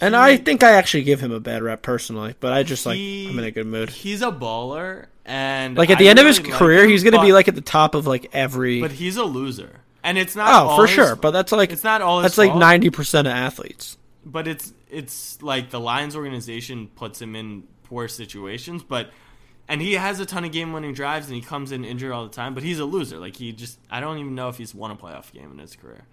And 0.00 0.14
He- 0.14 0.20
I 0.20 0.36
think 0.36 0.62
I 0.62 0.72
actually 0.72 1.04
give 1.04 1.20
him 1.20 1.32
a 1.32 1.40
bad 1.40 1.62
rep 1.62 1.82
personally, 1.82 2.34
but 2.38 2.52
I 2.52 2.62
just 2.62 2.84
like 2.84 2.96
He- 2.96 3.28
I'm 3.30 3.38
in 3.38 3.44
a 3.44 3.50
good 3.50 3.66
mood. 3.66 3.90
He's 3.90 4.22
a 4.22 4.30
baller, 4.30 5.06
and 5.24 5.76
Like 5.76 5.90
at 5.90 5.96
I 5.96 6.00
the 6.00 6.08
end 6.08 6.18
of 6.18 6.26
his 6.26 6.40
like 6.40 6.52
career, 6.52 6.84
him, 6.84 6.90
he's 6.90 7.02
going 7.02 7.14
to 7.14 7.22
be 7.22 7.32
like 7.32 7.48
at 7.48 7.54
the 7.54 7.60
top 7.60 7.94
of 7.94 8.06
like 8.06 8.28
every. 8.32 8.80
But 8.80 8.92
he's 8.92 9.16
a 9.16 9.24
loser, 9.24 9.80
and 10.04 10.18
it's 10.18 10.36
not. 10.36 10.48
oh, 10.50 10.76
for 10.76 10.86
sure. 10.86 11.16
But 11.16 11.30
that's 11.30 11.50
like 11.52 11.72
it's 11.72 11.84
not 11.84 12.02
all. 12.02 12.20
That's 12.20 12.38
like 12.38 12.54
ninety 12.54 12.90
percent 12.90 13.26
of 13.26 13.32
athletes. 13.32 13.96
But 14.24 14.46
it's 14.46 14.72
it's 14.90 15.40
like 15.42 15.70
the 15.70 15.80
Lions 15.80 16.14
organization 16.14 16.88
puts 16.88 17.20
him 17.20 17.34
in 17.34 17.64
poor 17.84 18.06
situations, 18.08 18.82
but 18.82 19.10
and 19.68 19.80
he 19.80 19.94
has 19.94 20.20
a 20.20 20.26
ton 20.26 20.44
of 20.44 20.52
game-winning 20.52 20.94
drives, 20.94 21.26
and 21.26 21.34
he 21.34 21.42
comes 21.42 21.72
in 21.72 21.84
injured 21.84 22.12
all 22.12 22.24
the 22.24 22.34
time. 22.34 22.54
But 22.54 22.62
he's 22.62 22.78
a 22.78 22.84
loser. 22.84 23.18
Like 23.18 23.36
he 23.36 23.52
just, 23.52 23.78
I 23.90 24.00
don't 24.00 24.18
even 24.18 24.34
know 24.34 24.48
if 24.48 24.58
he's 24.58 24.74
won 24.74 24.90
a 24.90 24.96
playoff 24.96 25.32
game 25.32 25.50
in 25.52 25.58
his 25.58 25.76
career. 25.76 26.04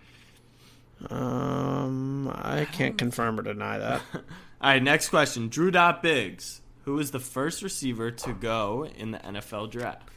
Um, 1.10 2.30
I 2.34 2.66
can't 2.72 2.98
confirm 2.98 3.40
or 3.40 3.44
deny 3.44 3.78
that. 3.78 4.02
All 4.14 4.22
right, 4.70 4.82
next 4.82 5.10
question. 5.10 5.50
Drew 5.50 5.72
Dot 5.72 6.02
Biggs, 6.02 6.62
who 6.86 6.98
is 7.00 7.12
the 7.12 7.20
first 7.20 7.62
receiver 7.62 8.12
to 8.12 8.34
go 8.34 8.88
in 8.98 9.12
the 9.12 9.18
NFL 9.20 9.72
draft? 9.72 10.10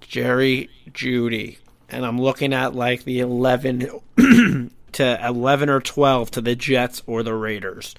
Jerry 0.00 0.68
Jeudy, 0.90 1.58
and 1.88 2.04
I'm 2.04 2.20
looking 2.20 2.52
at 2.52 2.74
like 2.74 3.04
the 3.04 3.20
11 3.20 3.88
to 4.92 5.26
11 5.26 5.68
or 5.68 5.80
12 5.80 6.30
to 6.32 6.40
the 6.40 6.56
Jets 6.56 7.02
or 7.06 7.22
the 7.22 7.34
Raiders. 7.34 7.94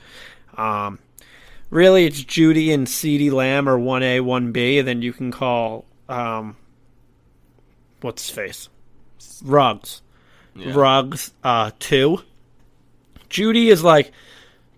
Um, 0.57 0.99
really, 1.75 2.05
it's 2.05 2.23
Jeudy 2.23 2.73
and 2.73 2.87
CeeDee 2.87 3.31
Lamb 3.31 3.69
or 3.69 3.77
1A, 3.77 4.21
1B, 4.21 4.79
and 4.79 4.87
then 4.87 5.01
you 5.01 5.13
can 5.13 5.31
call, 5.31 5.85
um, 6.09 6.55
what's 8.01 8.27
his 8.27 8.35
face? 8.35 8.69
Ruggs. 9.43 10.01
Yeah. 10.55 10.73
Ruggs, 10.73 11.31
uh, 11.43 11.71
2. 11.79 12.19
Jeudy 13.29 13.67
is 13.67 13.83
like 13.83 14.11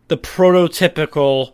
the 0.08 0.18
prototypical 0.18 1.54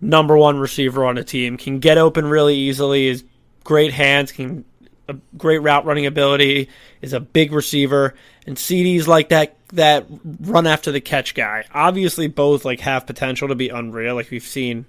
number 0.00 0.36
one 0.36 0.58
receiver 0.58 1.04
on 1.04 1.18
a 1.18 1.24
team. 1.24 1.56
Can 1.56 1.78
get 1.78 1.98
open 1.98 2.26
really 2.26 2.56
easily. 2.56 3.08
Is 3.08 3.24
great 3.64 3.92
hands. 3.92 4.32
Can 4.32 4.64
a 5.08 5.16
great 5.36 5.58
route 5.58 5.84
running 5.84 6.06
ability. 6.06 6.68
Is 7.02 7.12
a 7.12 7.20
big 7.20 7.52
receiver. 7.52 8.14
And 8.46 8.56
CeeDee's 8.56 9.06
like 9.06 9.28
that 9.28 9.56
that 9.72 10.06
run 10.40 10.66
after 10.66 10.92
the 10.92 11.00
catch 11.00 11.34
guy. 11.34 11.64
Obviously, 11.72 12.28
both 12.28 12.64
like 12.64 12.80
have 12.80 13.06
potential 13.06 13.48
to 13.48 13.54
be 13.54 13.68
unreal. 13.68 14.14
Like 14.14 14.30
we've 14.30 14.42
seen 14.42 14.86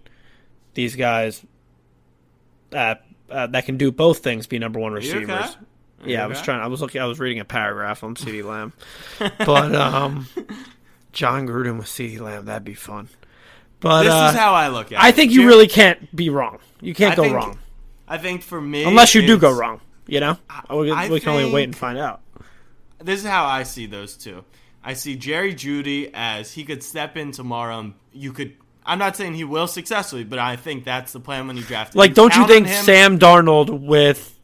these 0.73 0.95
guys 0.95 1.43
uh, 2.73 2.95
uh, 3.29 3.47
that 3.47 3.65
can 3.65 3.77
do 3.77 3.91
both 3.91 4.19
things 4.19 4.47
be 4.47 4.59
number 4.59 4.79
one 4.79 4.93
receivers. 4.93 5.29
okay? 5.29 5.49
Yeah, 6.05 6.17
you 6.19 6.23
I 6.23 6.27
was 6.27 6.41
trying. 6.41 6.59
I 6.59 6.67
was 6.67 6.81
looking. 6.81 7.01
I 7.01 7.05
was 7.05 7.19
reading 7.19 7.39
a 7.39 7.45
paragraph 7.45 8.03
on 8.03 8.15
CeeDee 8.15 8.43
Lamb, 8.49 8.73
but 9.19 9.73
um, 9.73 10.27
Jon 11.13 11.47
Gruden 11.47 11.77
with 11.77 11.87
CeeDee 11.87 12.19
Lamb 12.19 12.45
that'd 12.45 12.65
be 12.65 12.73
fun. 12.73 13.07
But 13.79 14.03
This 14.03 14.13
uh, 14.13 14.29
is 14.33 14.37
how 14.37 14.53
I 14.53 14.67
look 14.69 14.87
at 14.87 14.93
it. 14.93 14.99
I 15.03 15.11
think 15.11 15.31
you 15.31 15.45
really 15.47 15.67
can't 15.67 16.13
be 16.15 16.29
wrong. 16.29 16.59
You 16.81 16.93
can't 16.93 17.13
I 17.13 17.15
go 17.15 17.23
think- 17.23 17.35
wrong 17.35 17.59
I 18.07 18.17
think 18.17 18.41
for 18.43 18.59
me, 18.59 18.83
unless 18.83 19.15
you 19.15 19.25
do 19.25 19.37
go 19.37 19.51
wrong. 19.51 19.79
You 20.05 20.19
know, 20.19 20.37
we, 20.69 20.91
I 20.91 21.07
we 21.07 21.21
can 21.21 21.29
only 21.29 21.49
wait 21.51 21.63
and 21.63 21.75
find 21.75 21.97
out. 21.97 22.21
This 23.01 23.21
is 23.21 23.25
how 23.25 23.45
I 23.45 23.63
see 23.63 23.85
those 23.85 24.17
two. 24.17 24.43
I 24.83 24.93
see 24.93 25.15
Jerry 25.15 25.53
Jeudy 25.53 26.11
as 26.13 26.51
he 26.51 26.65
could 26.65 26.83
step 26.83 27.15
in 27.17 27.31
tomorrow. 27.31 27.79
and 27.79 27.93
You 28.11 28.33
could. 28.33 28.53
I'm 28.85 28.99
not 28.99 29.15
saying 29.15 29.35
he 29.35 29.45
will 29.45 29.67
successfully, 29.67 30.25
but 30.25 30.39
I 30.39 30.57
think 30.57 30.83
that's 30.83 31.13
the 31.13 31.21
plan 31.21 31.47
when 31.47 31.55
you 31.55 31.63
draft. 31.63 31.95
him. 31.95 31.99
Like, 31.99 32.13
don't 32.13 32.35
you 32.35 32.45
think 32.45 32.67
him- 32.67 32.83
Sam 32.83 33.19
Darnold 33.19 33.85
with 33.85 34.37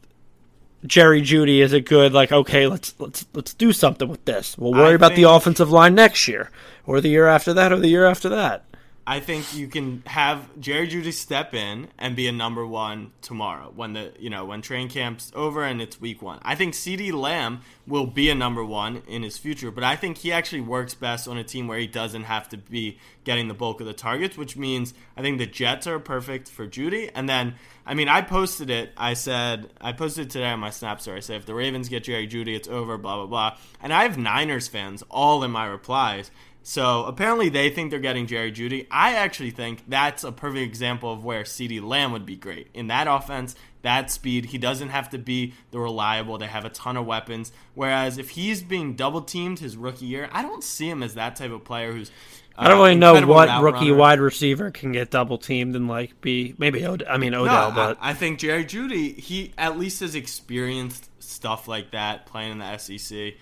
Jerry 0.86 1.20
Jeudy 1.20 1.60
is 1.60 1.74
a 1.74 1.80
good 1.80 2.14
like? 2.14 2.32
Okay, 2.32 2.66
let's 2.66 2.94
let's 2.98 3.26
let's 3.34 3.52
do 3.52 3.72
something 3.72 4.08
with 4.08 4.24
this. 4.24 4.56
We'll 4.56 4.72
worry 4.72 4.92
I 4.92 4.94
about 4.94 5.14
the 5.14 5.24
offensive 5.24 5.70
line 5.70 5.94
next 5.94 6.26
year, 6.26 6.50
or 6.86 7.02
the 7.02 7.10
year 7.10 7.26
after 7.28 7.52
that, 7.52 7.70
or 7.70 7.78
the 7.78 7.88
year 7.88 8.06
after 8.06 8.30
that. 8.30 8.64
I 9.10 9.18
think 9.18 9.56
you 9.56 9.66
can 9.66 10.04
have 10.06 10.48
Jerry 10.60 10.86
Jeudy 10.86 11.12
step 11.12 11.52
in 11.52 11.88
and 11.98 12.14
be 12.14 12.28
a 12.28 12.32
number 12.32 12.64
one 12.64 13.10
tomorrow 13.22 13.72
when 13.74 13.94
the 13.94 14.12
you 14.20 14.30
know 14.30 14.44
when 14.44 14.62
training 14.62 14.90
camp's 14.90 15.32
over 15.34 15.64
and 15.64 15.82
it's 15.82 16.00
week 16.00 16.22
one. 16.22 16.38
I 16.42 16.54
think 16.54 16.74
CeeDee 16.74 17.12
Lamb 17.12 17.62
will 17.88 18.06
be 18.06 18.30
a 18.30 18.36
number 18.36 18.64
one 18.64 19.02
in 19.08 19.24
his 19.24 19.36
future, 19.36 19.72
but 19.72 19.82
I 19.82 19.96
think 19.96 20.18
he 20.18 20.30
actually 20.30 20.60
works 20.60 20.94
best 20.94 21.26
on 21.26 21.36
a 21.38 21.42
team 21.42 21.66
where 21.66 21.80
he 21.80 21.88
doesn't 21.88 22.22
have 22.22 22.48
to 22.50 22.56
be 22.56 23.00
getting 23.24 23.48
the 23.48 23.54
bulk 23.54 23.80
of 23.80 23.88
the 23.88 23.92
targets, 23.92 24.36
which 24.36 24.56
means 24.56 24.94
I 25.16 25.22
think 25.22 25.38
the 25.38 25.46
Jets 25.46 25.88
are 25.88 25.98
perfect 25.98 26.48
for 26.48 26.68
Jeudy. 26.68 27.10
And 27.12 27.28
then 27.28 27.56
I 27.84 27.94
mean 27.94 28.08
I 28.08 28.22
posted 28.22 28.70
it. 28.70 28.92
I 28.96 29.14
said 29.14 29.72
I 29.80 29.90
posted 29.90 30.26
it 30.26 30.30
today 30.30 30.50
on 30.50 30.60
my 30.60 30.70
Snap 30.70 31.00
story. 31.00 31.16
I 31.16 31.20
said 31.20 31.40
if 31.40 31.46
the 31.46 31.54
Ravens 31.54 31.88
get 31.88 32.04
Jerry 32.04 32.28
Jeudy, 32.28 32.54
it's 32.54 32.68
over. 32.68 32.96
Blah 32.96 33.16
blah 33.16 33.26
blah. 33.26 33.58
And 33.82 33.92
I 33.92 34.04
have 34.04 34.16
Niners 34.16 34.68
fans 34.68 35.02
all 35.10 35.42
in 35.42 35.50
my 35.50 35.66
replies. 35.66 36.30
So 36.62 37.04
apparently 37.04 37.48
they 37.48 37.70
think 37.70 37.90
they're 37.90 38.00
getting 38.00 38.26
Jerry 38.26 38.52
Jeudy. 38.52 38.86
I 38.90 39.14
actually 39.14 39.50
think 39.50 39.82
that's 39.88 40.24
a 40.24 40.32
perfect 40.32 40.62
example 40.62 41.12
of 41.12 41.24
where 41.24 41.42
CeeDee 41.42 41.82
Lamb 41.82 42.12
would 42.12 42.26
be 42.26 42.36
great. 42.36 42.68
In 42.74 42.88
that 42.88 43.06
offense, 43.08 43.54
that 43.82 44.10
speed, 44.10 44.46
he 44.46 44.58
doesn't 44.58 44.90
have 44.90 45.08
to 45.10 45.18
be 45.18 45.54
the 45.70 45.80
reliable. 45.80 46.36
They 46.38 46.46
have 46.46 46.64
a 46.64 46.70
ton 46.70 46.96
of 46.96 47.06
weapons. 47.06 47.50
Whereas 47.74 48.18
if 48.18 48.30
he's 48.30 48.62
being 48.62 48.94
double 48.94 49.22
teamed 49.22 49.60
his 49.60 49.76
rookie 49.76 50.06
year, 50.06 50.28
I 50.32 50.42
don't 50.42 50.62
see 50.62 50.88
him 50.88 51.02
as 51.02 51.14
that 51.14 51.36
type 51.36 51.50
of 51.50 51.64
player 51.64 51.92
who's. 51.92 52.10
I 52.56 52.68
don't 52.68 52.78
uh, 52.78 52.82
really 52.82 52.94
know 52.96 53.26
what 53.26 53.62
rookie 53.62 53.86
runner. 53.90 53.94
wide 53.94 54.20
receiver 54.20 54.70
can 54.70 54.92
get 54.92 55.10
double 55.10 55.38
teamed 55.38 55.74
and 55.76 55.88
like 55.88 56.20
be 56.20 56.54
maybe 56.58 56.84
Od- 56.84 57.04
I 57.08 57.16
mean 57.16 57.32
No, 57.32 57.44
Odell, 57.44 57.70
I- 57.70 57.74
but 57.74 57.98
I, 58.02 58.12
think 58.12 58.38
Jerry 58.38 58.66
Jeudy, 58.66 59.18
he 59.18 59.54
at 59.56 59.78
least 59.78 60.00
has 60.00 60.14
experienced 60.14 61.08
stuff 61.22 61.68
like 61.68 61.92
that 61.92 62.26
playing 62.26 62.52
in 62.52 62.58
the 62.58 62.76
SEC. 62.76 63.34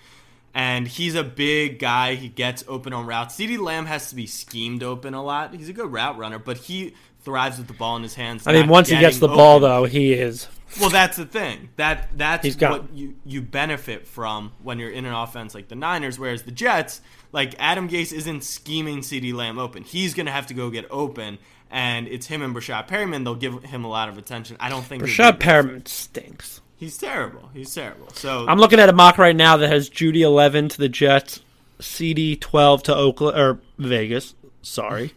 And 0.53 0.87
he's 0.87 1.15
a 1.15 1.23
big 1.23 1.79
guy. 1.79 2.15
He 2.15 2.27
gets 2.27 2.63
open 2.67 2.91
on 2.93 3.05
routes. 3.05 3.37
CeeDee 3.37 3.59
Lamb 3.59 3.85
has 3.85 4.09
to 4.09 4.15
be 4.15 4.25
schemed 4.25 4.81
open 4.83 5.13
a 5.13 5.23
lot. 5.23 5.53
He's 5.53 5.69
a 5.69 5.73
good 5.73 5.91
route 5.91 6.17
runner, 6.17 6.39
but 6.39 6.57
he 6.57 6.95
thrives 7.21 7.57
with 7.57 7.67
the 7.67 7.73
ball 7.73 7.95
in 7.97 8.03
his 8.03 8.15
hands. 8.15 8.47
I 8.47 8.53
mean 8.53 8.67
once 8.67 8.89
he 8.89 8.97
gets 8.97 9.19
the 9.19 9.27
getting 9.27 9.37
ball 9.37 9.59
though, 9.59 9.85
he 9.85 10.13
is 10.13 10.47
Well, 10.79 10.89
that's 10.89 11.17
the 11.17 11.25
thing. 11.25 11.69
That 11.75 12.09
that's 12.17 12.45
He's 12.45 12.55
got- 12.55 12.71
what 12.83 12.93
you 12.93 13.15
you 13.25 13.41
benefit 13.41 14.07
from 14.07 14.51
when 14.63 14.79
you're 14.79 14.89
in 14.91 15.05
an 15.05 15.13
offense 15.13 15.53
like 15.53 15.67
the 15.67 15.75
Niners. 15.75 16.17
Whereas 16.17 16.43
the 16.43 16.51
Jets, 16.51 17.01
like 17.31 17.55
Adam 17.59 17.87
Gase, 17.89 18.11
isn't 18.13 18.43
scheming 18.43 18.99
CeeDee 19.01 19.33
Lamb 19.33 19.59
open. 19.59 19.83
He's 19.83 20.13
gonna 20.13 20.31
have 20.31 20.47
to 20.47 20.53
go 20.53 20.69
get 20.69 20.85
open, 20.89 21.37
and 21.69 22.07
it's 22.07 22.25
him 22.27 22.41
and 22.41 22.55
Breshad 22.55 22.87
Perriman. 22.87 23.23
They'll 23.23 23.35
give 23.35 23.63
him 23.65 23.83
a 23.83 23.89
lot 23.89 24.09
of 24.09 24.17
attention. 24.17 24.57
I 24.59 24.69
don't 24.69 24.83
think 24.85 25.03
they're 25.03 25.11
Rashad 25.11 25.39
good- 25.39 25.47
Perriman 25.47 25.87
stinks. 25.87 26.61
He's 26.79 26.97
terrible. 26.97 27.49
He's 27.53 27.75
terrible. 27.75 28.07
So 28.13 28.45
I'm 28.47 28.57
looking 28.57 28.79
at 28.79 28.87
a 28.87 28.93
mock 28.93 29.17
right 29.17 29.35
now 29.35 29.57
that 29.57 29.69
has 29.69 29.89
Jeudy 29.89 30.21
11 30.21 30.69
to 30.69 30.77
the 30.77 30.87
Jets, 30.87 31.41
CeeDee 31.79 32.39
12 32.39 32.83
to 32.83 32.95
Oakland 32.95 33.37
or 33.37 33.59
Vegas. 33.77 34.33
Sorry, 34.61 35.13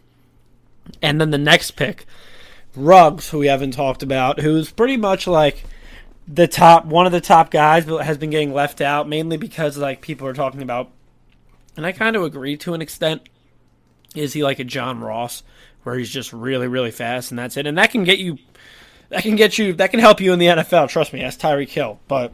and 1.01 1.21
then 1.21 1.31
the 1.31 1.37
next 1.37 1.71
pick, 1.71 2.05
Ruggs, 2.75 3.29
who 3.29 3.39
we 3.39 3.47
haven't 3.47 3.71
talked 3.71 4.03
about, 4.03 4.41
who's 4.41 4.71
pretty 4.71 4.97
much 4.97 5.25
like 5.25 5.63
the 6.27 6.49
top 6.49 6.85
one 6.85 7.05
of 7.05 7.13
the 7.13 7.21
top 7.21 7.49
guys, 7.49 7.85
but 7.85 8.05
has 8.05 8.17
been 8.17 8.29
getting 8.29 8.53
left 8.53 8.81
out 8.81 9.07
mainly 9.07 9.37
because 9.37 9.77
like 9.77 10.01
people 10.01 10.27
are 10.27 10.33
talking 10.33 10.61
about, 10.61 10.91
and 11.77 11.85
I 11.85 11.93
kind 11.93 12.17
of 12.17 12.23
agree 12.23 12.57
to 12.57 12.73
an 12.73 12.81
extent. 12.81 13.21
Is 14.15 14.33
he 14.33 14.43
like 14.43 14.59
a 14.59 14.65
John 14.65 14.99
Ross, 14.99 15.43
where 15.83 15.97
he's 15.97 16.09
just 16.09 16.33
really 16.33 16.67
really 16.67 16.91
fast 16.91 17.31
and 17.31 17.39
that's 17.39 17.55
it, 17.55 17.65
and 17.65 17.77
that 17.77 17.91
can 17.91 18.03
get 18.03 18.19
you 18.19 18.37
that 19.13 19.23
can 19.23 19.35
get 19.35 19.57
you 19.57 19.73
that 19.73 19.91
can 19.91 19.99
help 19.99 20.19
you 20.19 20.33
in 20.33 20.39
the 20.39 20.47
NFL. 20.47 20.89
Trust 20.89 21.13
me, 21.13 21.21
ask 21.21 21.39
Tyreek 21.39 21.69
Hill. 21.69 21.99
But 22.07 22.33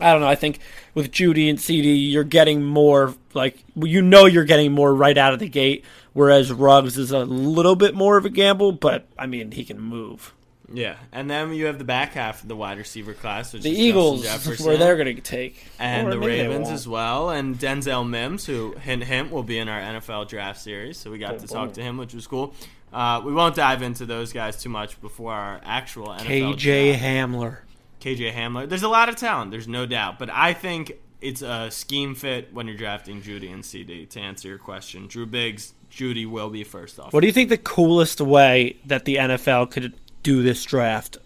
I 0.00 0.12
don't 0.12 0.20
know. 0.20 0.28
I 0.28 0.34
think 0.34 0.58
with 0.94 1.12
Jeudy 1.12 1.48
and 1.48 1.58
CeeDee, 1.58 2.10
you're 2.10 2.24
getting 2.24 2.64
more 2.64 3.14
like 3.34 3.62
you 3.76 4.02
know 4.02 4.26
you're 4.26 4.44
getting 4.44 4.72
more 4.72 4.94
right 4.94 5.16
out 5.16 5.32
of 5.32 5.38
the 5.38 5.48
gate. 5.48 5.84
Whereas 6.12 6.52
Ruggs 6.52 6.96
is 6.96 7.10
a 7.10 7.24
little 7.24 7.76
bit 7.76 7.94
more 7.94 8.16
of 8.16 8.24
a 8.24 8.30
gamble, 8.30 8.72
but 8.72 9.06
I 9.18 9.26
mean 9.26 9.50
he 9.50 9.64
can 9.64 9.80
move. 9.80 10.32
yeah, 10.72 10.96
and 11.12 11.28
then 11.28 11.52
you 11.52 11.66
have 11.66 11.78
the 11.78 11.84
back 11.84 12.12
half 12.12 12.42
of 12.42 12.48
the 12.48 12.54
wide 12.56 12.78
receiver 12.78 13.14
class, 13.14 13.52
which 13.52 13.62
The 13.62 13.70
Eagles, 13.70 14.22
Justin 14.22 14.38
is 14.38 14.44
Jefferson, 14.44 14.66
where 14.66 14.76
they're 14.76 14.96
going 14.96 15.14
to 15.14 15.20
take, 15.22 15.64
and 15.78 16.10
the 16.10 16.18
Ravens 16.18 16.70
as 16.70 16.86
well, 16.88 17.30
and 17.30 17.58
Denzel 17.58 18.08
Mims, 18.08 18.46
who 18.46 18.72
hint 18.80 19.02
hint 19.04 19.30
will 19.32 19.42
be 19.42 19.58
in 19.58 19.68
our 19.68 19.80
NFL 19.80 20.28
draft 20.28 20.60
series. 20.60 20.96
So 20.98 21.10
we 21.10 21.18
got 21.18 21.40
to 21.40 21.46
talk 21.48 21.72
to 21.74 21.82
him, 21.82 21.96
which 21.98 22.14
was 22.14 22.26
cool. 22.28 22.54
Uh, 22.94 23.20
we 23.24 23.32
won't 23.34 23.56
dive 23.56 23.82
into 23.82 24.06
those 24.06 24.32
guys 24.32 24.62
too 24.62 24.68
much 24.68 25.00
before 25.00 25.32
our 25.32 25.60
actual 25.64 26.08
NFL 26.08 26.54
KJ 26.54 26.58
draft. 26.58 27.02
Hamler. 27.02 27.58
KJ 28.00 28.32
Hamler. 28.32 28.68
There's 28.68 28.84
a 28.84 28.88
lot 28.88 29.08
of 29.08 29.16
talent. 29.16 29.50
There's 29.50 29.66
no 29.66 29.84
doubt, 29.84 30.20
but 30.20 30.30
I 30.30 30.52
think 30.52 30.92
it's 31.20 31.42
a 31.42 31.72
scheme 31.72 32.14
fit 32.14 32.54
when 32.54 32.68
you're 32.68 32.76
drafting 32.76 33.20
Jeudy 33.20 33.52
and 33.52 33.64
CeeDee. 33.64 34.08
To 34.10 34.20
answer 34.20 34.46
your 34.46 34.58
question, 34.58 35.08
Drew 35.08 35.26
Biggs, 35.26 35.72
Jeudy 35.90 36.24
will 36.24 36.50
be 36.50 36.62
first 36.62 37.00
off. 37.00 37.12
What 37.12 37.22
do 37.22 37.26
you 37.26 37.32
think 37.32 37.48
the 37.48 37.58
coolest 37.58 38.20
way 38.20 38.76
that 38.86 39.06
the 39.06 39.16
NFL 39.16 39.72
could 39.72 39.94
do 40.22 40.44
this 40.44 40.62
draft, 40.62 41.16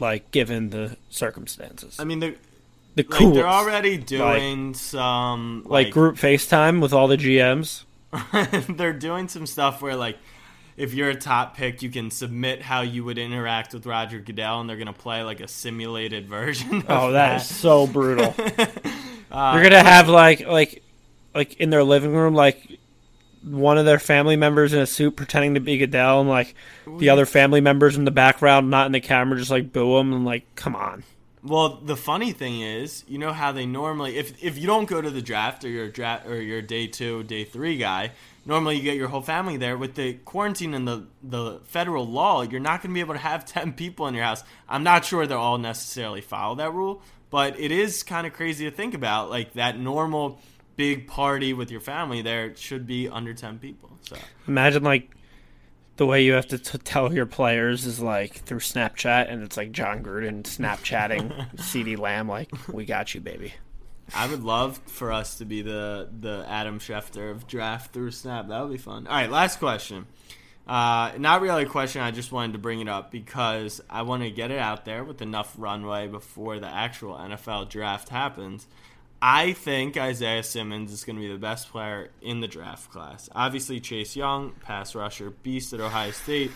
like 0.00 0.30
given 0.30 0.70
the 0.70 0.96
circumstances? 1.10 1.96
I 1.98 2.04
mean, 2.04 2.20
they're, 2.20 2.36
the 2.94 3.04
like, 3.10 3.34
they're 3.34 3.46
already 3.46 3.98
doing 3.98 4.72
some 4.72 5.64
like 5.66 5.90
group 5.90 6.16
FaceTime 6.16 6.80
with 6.80 6.94
all 6.94 7.06
the 7.06 7.18
GMs. 7.18 7.84
they're 8.76 8.92
doing 8.92 9.28
some 9.28 9.46
stuff 9.46 9.82
where 9.82 9.96
like 9.96 10.16
if 10.76 10.94
you're 10.94 11.10
a 11.10 11.14
top 11.14 11.56
pick, 11.56 11.82
you 11.82 11.90
can 11.90 12.10
submit 12.10 12.62
how 12.62 12.82
you 12.82 13.04
would 13.04 13.18
interact 13.18 13.74
with 13.74 13.86
Roger 13.86 14.18
Goodell, 14.18 14.60
and 14.60 14.68
they're 14.68 14.76
gonna 14.76 14.92
play 14.92 15.22
like 15.22 15.40
a 15.40 15.48
simulated 15.48 16.28
version. 16.28 16.78
Of 16.78 16.86
Oh, 16.88 17.12
that 17.12 17.42
is 17.42 17.48
so 17.48 17.86
brutal. 17.86 18.34
Uh, 19.30 19.52
you're 19.54 19.62
gonna 19.62 19.82
have 19.82 20.10
like 20.10 20.46
like 20.46 20.82
like 21.34 21.54
in 21.54 21.70
their 21.70 21.82
living 21.82 22.12
room, 22.14 22.34
like 22.34 22.78
one 23.42 23.78
of 23.78 23.86
their 23.86 23.98
family 23.98 24.36
members 24.36 24.74
in 24.74 24.78
a 24.78 24.86
suit 24.86 25.16
pretending 25.16 25.54
to 25.54 25.60
be 25.60 25.78
Goodell, 25.78 26.20
and 26.20 26.28
like 26.28 26.54
the 26.98 27.08
other 27.08 27.24
family 27.24 27.62
members 27.62 27.96
in 27.96 28.04
the 28.04 28.10
background, 28.10 28.70
not 28.70 28.84
in 28.84 28.92
the 28.92 29.00
camera, 29.00 29.38
just 29.38 29.50
like 29.50 29.72
boo 29.72 29.96
him 29.96 30.12
and 30.12 30.26
like, 30.26 30.44
come 30.54 30.76
on. 30.76 31.02
Well, 31.44 31.80
the 31.82 31.96
funny 31.96 32.32
thing 32.32 32.60
is, 32.60 33.04
you 33.08 33.18
know 33.18 33.32
how 33.32 33.50
they 33.50 33.66
normally 33.66 34.16
if 34.16 34.42
if 34.42 34.56
you 34.58 34.66
don't 34.68 34.88
go 34.88 35.00
to 35.00 35.10
the 35.10 35.22
draft 35.22 35.64
or 35.64 35.68
you're 35.68 35.86
a 35.86 35.92
draft 35.92 36.26
or 36.26 36.40
you're 36.40 36.62
day 36.62 36.86
two, 36.86 37.24
day 37.24 37.42
three 37.42 37.76
guy, 37.76 38.12
normally 38.46 38.76
you 38.76 38.82
get 38.82 38.96
your 38.96 39.08
whole 39.08 39.22
family 39.22 39.56
there. 39.56 39.76
With 39.76 39.96
the 39.96 40.14
quarantine 40.14 40.72
and 40.72 40.86
the 40.86 41.06
the 41.22 41.60
federal 41.64 42.06
law, 42.06 42.42
you're 42.42 42.60
not 42.60 42.80
going 42.80 42.90
to 42.90 42.94
be 42.94 43.00
able 43.00 43.14
to 43.14 43.20
have 43.20 43.44
ten 43.46 43.72
people 43.72 44.06
in 44.06 44.14
your 44.14 44.24
house. 44.24 44.44
I'm 44.68 44.84
not 44.84 45.04
sure 45.04 45.26
they'll 45.26 45.38
all 45.38 45.58
necessarily 45.58 46.20
follow 46.20 46.54
that 46.56 46.72
rule, 46.72 47.02
but 47.30 47.58
it 47.58 47.72
is 47.72 48.04
kind 48.04 48.24
of 48.24 48.32
crazy 48.32 48.64
to 48.64 48.70
think 48.70 48.94
about. 48.94 49.28
Like 49.28 49.54
that 49.54 49.76
normal 49.76 50.38
big 50.76 51.08
party 51.08 51.52
with 51.52 51.70
your 51.70 51.80
family 51.80 52.22
there 52.22 52.54
should 52.54 52.86
be 52.86 53.08
under 53.08 53.34
ten 53.34 53.58
people. 53.58 53.90
So 54.02 54.16
Imagine 54.46 54.84
like 54.84 55.10
the 55.96 56.06
way 56.06 56.22
you 56.22 56.32
have 56.32 56.46
to 56.48 56.58
t- 56.58 56.78
tell 56.78 57.12
your 57.12 57.26
players 57.26 57.86
is 57.86 58.00
like 58.00 58.34
through 58.34 58.60
Snapchat, 58.60 59.30
and 59.30 59.42
it's 59.42 59.56
like 59.56 59.72
Jon 59.72 60.02
Gruden 60.02 60.42
Snapchatting 60.42 61.50
CeeDee 61.56 61.98
Lamb, 61.98 62.28
like 62.28 62.50
"We 62.68 62.84
got 62.84 63.14
you, 63.14 63.20
baby." 63.20 63.54
I 64.14 64.26
would 64.26 64.42
love 64.42 64.78
for 64.86 65.12
us 65.12 65.38
to 65.38 65.44
be 65.44 65.62
the 65.62 66.08
the 66.20 66.44
Adam 66.48 66.78
Schefter 66.78 67.30
of 67.30 67.46
draft 67.46 67.92
through 67.92 68.10
snap. 68.10 68.48
That 68.48 68.62
would 68.62 68.72
be 68.72 68.78
fun. 68.78 69.06
All 69.06 69.14
right, 69.14 69.30
last 69.30 69.58
question. 69.58 70.06
Uh, 70.66 71.12
not 71.18 71.40
really 71.40 71.64
a 71.64 71.68
question. 71.68 72.02
I 72.02 72.12
just 72.12 72.30
wanted 72.30 72.52
to 72.52 72.58
bring 72.58 72.80
it 72.80 72.88
up 72.88 73.10
because 73.10 73.80
I 73.90 74.02
want 74.02 74.22
to 74.22 74.30
get 74.30 74.50
it 74.50 74.58
out 74.58 74.84
there 74.84 75.02
with 75.02 75.20
enough 75.20 75.54
runway 75.58 76.06
before 76.06 76.60
the 76.60 76.68
actual 76.68 77.16
NFL 77.16 77.68
draft 77.68 78.10
happens. 78.10 78.66
I 79.24 79.52
think 79.52 79.96
Isaiah 79.96 80.42
Simmons 80.42 80.92
is 80.92 81.04
going 81.04 81.14
to 81.16 81.22
be 81.22 81.32
the 81.32 81.38
best 81.38 81.70
player 81.70 82.10
in 82.20 82.40
the 82.40 82.48
draft 82.48 82.90
class. 82.90 83.30
Obviously, 83.34 83.78
Chase 83.78 84.16
Young, 84.16 84.50
pass 84.64 84.96
rusher, 84.96 85.30
beast 85.30 85.72
at 85.72 85.78
Ohio 85.80 86.10
State, 86.10 86.50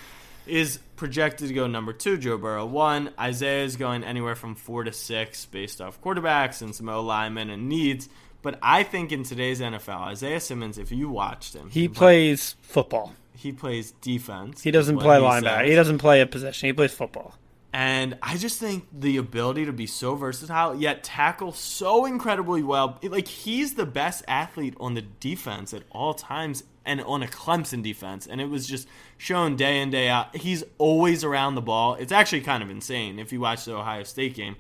is 0.49 0.81
projected 0.97 1.47
to 1.49 1.55
go 1.55 1.69
number 1.69 1.93
two. 1.93 2.19
Joe 2.19 2.39
Burrow 2.39 2.67
one. 2.67 3.11
Isaiah 3.21 3.63
is 3.65 3.77
going 3.77 4.03
anywhere 4.03 4.35
from 4.35 4.57
four 4.57 4.83
to 4.83 4.93
six 4.93 5.47
based 5.47 5.81
off 5.81 6.01
quarterbacks 6.03 6.61
and 6.61 6.75
some 6.75 6.89
O 6.89 7.03
linemen 7.03 7.51
and 7.51 7.69
needs. 7.69 8.09
But 8.43 8.59
I 8.63 8.83
think 8.83 9.13
in 9.13 9.23
today's 9.23 9.61
NFL, 9.61 10.01
Isaiah 10.09 10.41
Simmons, 10.41 10.77
if 10.79 10.91
you 10.93 11.09
watched 11.09 11.55
him, 11.55 11.71
He 11.71 11.89
plays 11.89 12.57
football. 12.63 13.15
he 13.37 13.53
plays 13.53 13.93
defense. 14.01 14.63
He 14.63 14.71
doesn't 14.73 14.99
play 14.99 15.19
linebacker. 15.19 15.61
says. 15.61 15.69
He 15.69 15.75
doesn't 15.77 15.99
play 15.99 16.21
a 16.21 16.27
position. 16.27 16.67
He 16.69 16.73
plays 16.73 16.93
football. 16.93 17.35
And 17.77 18.17
I 18.23 18.39
just 18.39 18.59
think 18.59 18.87
the 18.91 19.19
ability 19.19 19.67
to 19.67 19.73
be 19.73 19.87
so 19.87 20.15
versatile, 20.15 20.75
yet 20.75 21.05
tackle 21.05 21.53
so 21.53 22.07
incredibly 22.07 22.63
well. 22.63 22.99
Like, 23.03 23.29
he's 23.29 23.75
the 23.75 23.85
best 23.85 24.25
athlete 24.27 24.75
on 24.81 24.95
the 24.95 25.03
defense 25.03 25.75
at 25.75 25.83
all 25.91 26.15
times 26.15 26.65
and 26.87 27.03
on 27.03 27.23
a 27.23 27.27
Clemson 27.27 27.83
defense. 27.83 28.27
And 28.27 28.41
it 28.41 28.49
was 28.49 28.67
just 28.67 28.89
shown 29.19 29.57
day 29.57 29.83
in, 29.83 29.91
day 29.91 30.09
out. 30.09 30.35
He's 30.35 30.65
always 30.79 31.23
around 31.23 31.55
the 31.55 31.61
ball. 31.61 31.97
It's 31.97 32.13
actually 32.13 32.41
kind 32.41 32.63
of 32.63 32.71
insane 32.71 33.19
if 33.19 33.31
you 33.31 33.41
watch 33.41 33.67
the 33.67 33.75
Ohio 33.75 34.05
State 34.05 34.35
game 34.35 34.57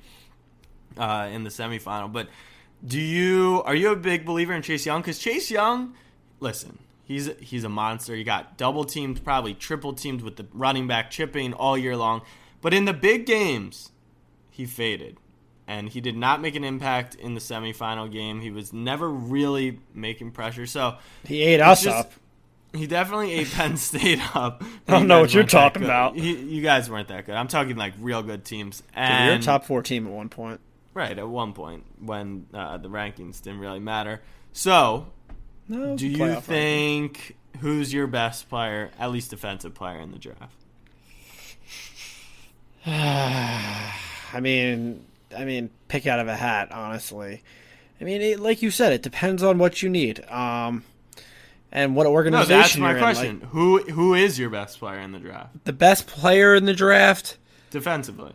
uh, 0.98 1.30
in 1.32 1.42
the 1.42 1.50
semifinal. 1.50 2.12
But 2.12 2.28
do 2.86 3.00
you 3.00 3.62
are 3.64 3.74
you 3.74 3.92
a 3.92 3.96
big 3.96 4.26
believer 4.26 4.52
in 4.52 4.60
Chase 4.60 4.84
Young? 4.84 5.00
Because 5.00 5.18
Chase 5.18 5.50
Young, 5.50 5.94
listen, 6.38 6.78
he's 7.04 7.30
he's 7.40 7.64
a 7.64 7.70
monster. 7.70 8.14
He 8.14 8.24
got 8.24 8.58
double 8.58 8.84
teamed, 8.84 9.24
probably 9.24 9.54
triple 9.54 9.94
teamed 9.94 10.20
with 10.20 10.36
the 10.36 10.46
running 10.52 10.86
back 10.86 11.10
chipping 11.10 11.54
all 11.54 11.78
year 11.78 11.96
long. 11.96 12.20
But 12.66 12.74
in 12.74 12.84
the 12.84 12.92
big 12.92 13.26
games, 13.26 13.92
he 14.50 14.66
faded. 14.66 15.18
And 15.68 15.88
he 15.88 16.00
did 16.00 16.16
not 16.16 16.40
make 16.40 16.56
an 16.56 16.64
impact 16.64 17.14
in 17.14 17.34
the 17.34 17.40
semifinal 17.40 18.10
game. 18.10 18.40
He 18.40 18.50
was 18.50 18.72
never 18.72 19.08
really 19.08 19.78
making 19.94 20.32
pressure. 20.32 20.66
So 20.66 20.96
He 21.24 21.42
ate 21.42 21.60
us 21.60 21.84
just- 21.84 21.96
up. 21.96 22.12
He 22.74 22.88
definitely 22.88 23.30
ate 23.34 23.52
Penn 23.52 23.76
State 23.90 24.18
up. 24.34 24.64
I 24.88 24.90
don't 24.90 25.06
know 25.06 25.20
what 25.20 25.32
you're 25.32 25.44
talking 25.44 25.82
good. 25.82 25.86
about. 25.88 26.16
He- 26.16 26.34
you 26.40 26.60
guys 26.60 26.90
weren't 26.90 27.06
that 27.06 27.24
good. 27.26 27.36
I'm 27.36 27.46
talking 27.46 27.76
like 27.76 27.94
real 28.00 28.24
good 28.24 28.44
teams. 28.44 28.80
Dude, 28.80 28.88
And 28.94 29.26
you're 29.28 29.38
a 29.38 29.42
top 29.42 29.64
four 29.64 29.80
team 29.82 30.08
at 30.08 30.12
one 30.12 30.28
point. 30.28 30.58
Right, 30.92 31.16
at 31.16 31.28
one 31.28 31.52
point 31.52 31.84
when 32.00 32.46
uh, 32.52 32.78
the 32.78 32.88
rankings 32.90 33.40
didn't 33.40 33.60
really 33.60 33.78
matter. 33.78 34.22
So, 34.52 35.06
No, 35.68 35.96
do 35.96 36.08
you 36.08 36.40
think 36.40 37.36
who's 37.60 37.92
your 37.94 38.08
best 38.08 38.48
player, 38.48 38.90
at 38.98 39.12
least 39.12 39.30
defensive 39.30 39.72
player 39.72 40.00
in 40.00 40.10
the 40.10 40.18
draft? 40.18 40.64
I 42.86 44.40
mean, 44.40 45.04
I 45.36 45.44
mean, 45.44 45.70
pick 45.88 46.06
out 46.06 46.20
of 46.20 46.28
a 46.28 46.36
hat, 46.36 46.70
honestly. 46.72 47.42
I 48.00 48.04
mean, 48.04 48.20
it, 48.20 48.40
like 48.40 48.62
you 48.62 48.70
said, 48.70 48.92
it 48.92 49.02
depends 49.02 49.42
on 49.42 49.58
what 49.58 49.82
you 49.82 49.88
need, 49.88 50.24
um, 50.30 50.84
and 51.72 51.96
what 51.96 52.04
No, 52.04 52.10
organization 52.12 52.56
that's 52.58 52.76
my 52.76 52.92
in. 52.92 52.98
question. 52.98 53.40
Like, 53.40 53.48
who 53.50 53.82
who 53.84 54.14
is 54.14 54.38
your 54.38 54.50
best 54.50 54.78
player 54.78 55.00
in 55.00 55.12
the 55.12 55.18
draft 55.18 55.64
the 55.64 55.72
best 55.72 56.06
player 56.06 56.54
in 56.54 56.64
the 56.66 56.74
draft. 56.74 57.38
defensively? 57.70 58.32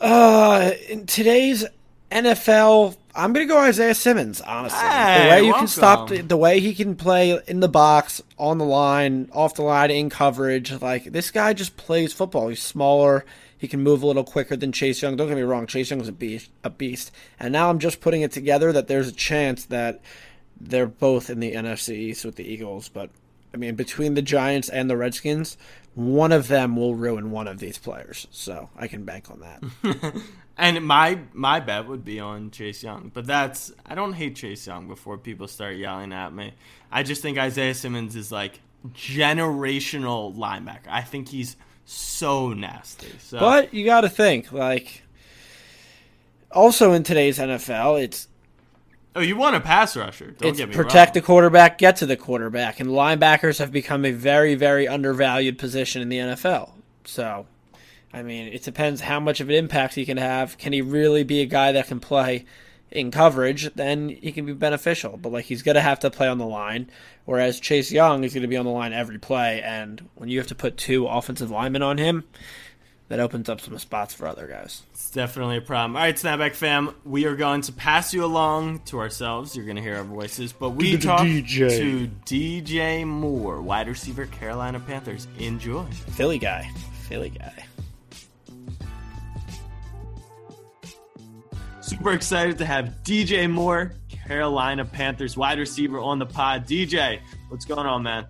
Uh, 0.00 0.72
in 0.88 1.06
today's 1.06 1.64
NFL, 2.10 2.96
I'm 3.14 3.32
gonna 3.32 3.46
go 3.46 3.58
Isaiah 3.58 3.94
Simmons. 3.94 4.40
Honestly, 4.40 4.78
Hey, 4.78 5.24
the 5.24 5.30
way 5.30 5.46
you 5.46 5.54
can 5.54 5.66
stop, 5.68 6.08
the, 6.08 6.22
the 6.22 6.36
way 6.36 6.60
he 6.60 6.74
can 6.74 6.96
play 6.96 7.38
in 7.46 7.60
the 7.60 7.68
box, 7.68 8.22
on 8.38 8.58
the 8.58 8.64
line, 8.64 9.28
off 9.32 9.54
the 9.54 9.62
line, 9.62 9.90
in 9.90 10.08
coverage, 10.10 10.72
like 10.80 11.04
this 11.04 11.30
guy 11.30 11.52
just 11.52 11.76
plays 11.76 12.12
football. 12.12 12.48
He's 12.48 12.62
smaller. 12.62 13.24
He 13.58 13.68
can 13.68 13.80
move 13.82 14.02
a 14.02 14.06
little 14.06 14.24
quicker 14.24 14.56
than 14.56 14.72
Chase 14.72 15.02
Young. 15.02 15.14
Don't 15.16 15.28
get 15.28 15.36
me 15.36 15.42
wrong, 15.42 15.66
Chase 15.68 15.90
Young's 15.90 16.08
a 16.08 16.12
beast, 16.12 16.50
a 16.64 16.70
beast. 16.70 17.12
And 17.38 17.52
now 17.52 17.70
I'm 17.70 17.78
just 17.78 18.00
putting 18.00 18.22
it 18.22 18.32
together 18.32 18.72
that 18.72 18.88
there's 18.88 19.06
a 19.08 19.12
chance 19.12 19.66
that 19.66 20.00
they're 20.60 20.86
both 20.86 21.30
in 21.30 21.38
the 21.38 21.52
NFC 21.52 21.94
East 21.94 22.24
with 22.24 22.34
the 22.36 22.44
Eagles. 22.44 22.88
But 22.88 23.10
I 23.54 23.58
mean, 23.58 23.74
between 23.76 24.14
the 24.14 24.22
Giants 24.22 24.68
and 24.68 24.90
the 24.90 24.96
Redskins, 24.96 25.56
one 25.94 26.32
of 26.32 26.48
them 26.48 26.74
will 26.74 26.94
ruin 26.94 27.30
one 27.30 27.46
of 27.46 27.58
these 27.58 27.78
players. 27.78 28.26
So 28.32 28.70
I 28.76 28.88
can 28.88 29.04
bank 29.04 29.30
on 29.30 29.40
that. 29.40 30.22
And 30.58 30.84
my 30.86 31.18
my 31.32 31.60
bet 31.60 31.88
would 31.88 32.04
be 32.04 32.20
on 32.20 32.50
Chase 32.50 32.82
Young, 32.82 33.10
but 33.12 33.26
that's 33.26 33.72
I 33.86 33.94
don't 33.94 34.12
hate 34.12 34.36
Chase 34.36 34.66
Young 34.66 34.86
before 34.86 35.16
people 35.16 35.48
start 35.48 35.76
yelling 35.76 36.12
at 36.12 36.32
me. 36.32 36.52
I 36.90 37.02
just 37.02 37.22
think 37.22 37.38
Isaiah 37.38 37.74
Simmons 37.74 38.16
is 38.16 38.30
like 38.30 38.60
generational 38.90 40.36
linebacker. 40.36 40.88
I 40.88 41.02
think 41.02 41.28
he's 41.28 41.56
so 41.84 42.50
nasty. 42.52 43.08
So 43.18 43.38
But 43.38 43.72
you 43.72 43.84
got 43.84 44.02
to 44.02 44.08
think 44.08 44.52
like 44.52 45.02
also 46.50 46.92
in 46.92 47.02
today's 47.02 47.38
NFL, 47.38 48.02
it's 48.02 48.28
oh, 49.16 49.20
you 49.20 49.36
want 49.36 49.56
a 49.56 49.60
pass 49.60 49.96
rusher? 49.96 50.32
Don't 50.32 50.50
it's 50.50 50.58
get 50.58 50.68
me 50.68 50.74
protect 50.74 51.14
the 51.14 51.22
quarterback, 51.22 51.78
get 51.78 51.96
to 51.96 52.06
the 52.06 52.16
quarterback, 52.16 52.80
and 52.80 52.90
linebackers 52.90 53.58
have 53.58 53.72
become 53.72 54.04
a 54.04 54.12
very 54.12 54.54
very 54.54 54.86
undervalued 54.86 55.58
position 55.58 56.02
in 56.02 56.08
the 56.08 56.18
NFL. 56.18 56.72
So, 57.04 57.46
I 58.12 58.22
mean, 58.22 58.52
it 58.52 58.62
depends 58.62 59.00
how 59.00 59.20
much 59.20 59.40
of 59.40 59.48
an 59.48 59.54
impact 59.54 59.94
he 59.94 60.04
can 60.04 60.18
have. 60.18 60.58
Can 60.58 60.72
he 60.72 60.82
really 60.82 61.24
be 61.24 61.40
a 61.40 61.46
guy 61.46 61.72
that 61.72 61.86
can 61.86 61.98
play 61.98 62.44
in 62.90 63.10
coverage? 63.10 63.72
Then 63.74 64.10
he 64.10 64.32
can 64.32 64.44
be 64.44 64.52
beneficial. 64.52 65.16
But 65.16 65.32
like 65.32 65.46
he's 65.46 65.62
going 65.62 65.76
to 65.76 65.80
have 65.80 66.00
to 66.00 66.10
play 66.10 66.28
on 66.28 66.38
the 66.38 66.46
line, 66.46 66.90
whereas 67.24 67.58
Chase 67.58 67.90
Young 67.90 68.24
is 68.24 68.34
going 68.34 68.42
to 68.42 68.48
be 68.48 68.56
on 68.56 68.66
the 68.66 68.70
line 68.70 68.92
every 68.92 69.18
play. 69.18 69.62
And 69.62 70.08
when 70.14 70.28
you 70.28 70.38
have 70.38 70.48
to 70.48 70.54
put 70.54 70.76
two 70.76 71.06
offensive 71.06 71.50
linemen 71.50 71.82
on 71.82 71.96
him, 71.96 72.24
that 73.08 73.20
opens 73.20 73.48
up 73.48 73.60
some 73.60 73.78
spots 73.78 74.14
for 74.14 74.26
other 74.26 74.46
guys. 74.46 74.82
It's 74.92 75.10
definitely 75.10 75.58
a 75.58 75.60
problem. 75.60 75.96
All 75.96 76.02
right, 76.02 76.14
Snapback 76.14 76.54
fam, 76.54 76.94
we 77.04 77.26
are 77.26 77.36
going 77.36 77.60
to 77.62 77.72
pass 77.72 78.14
you 78.14 78.24
along 78.24 78.80
to 78.86 78.98
ourselves. 78.98 79.54
You're 79.54 79.66
going 79.66 79.76
to 79.76 79.82
hear 79.82 79.96
our 79.96 80.04
voices, 80.04 80.52
but 80.54 80.70
we 80.70 80.96
talk 80.96 81.20
DJ. 81.20 81.78
to 81.78 82.10
DJ 82.24 83.06
Moore, 83.06 83.60
wide 83.60 83.88
receiver, 83.88 84.24
Carolina 84.26 84.80
Panthers. 84.80 85.28
Enjoy. 85.38 85.84
Philly 85.84 86.38
guy, 86.38 86.70
Philly 87.06 87.30
guy. 87.30 87.66
Super 91.92 92.12
excited 92.12 92.56
to 92.56 92.64
have 92.64 92.86
DJ 93.04 93.50
Moore, 93.50 93.92
Carolina 94.08 94.82
Panthers 94.82 95.36
wide 95.36 95.58
receiver 95.58 95.98
on 96.00 96.18
the 96.18 96.24
pod. 96.24 96.66
DJ, 96.66 97.20
what's 97.50 97.66
going 97.66 97.86
on, 97.86 98.02
man? 98.02 98.26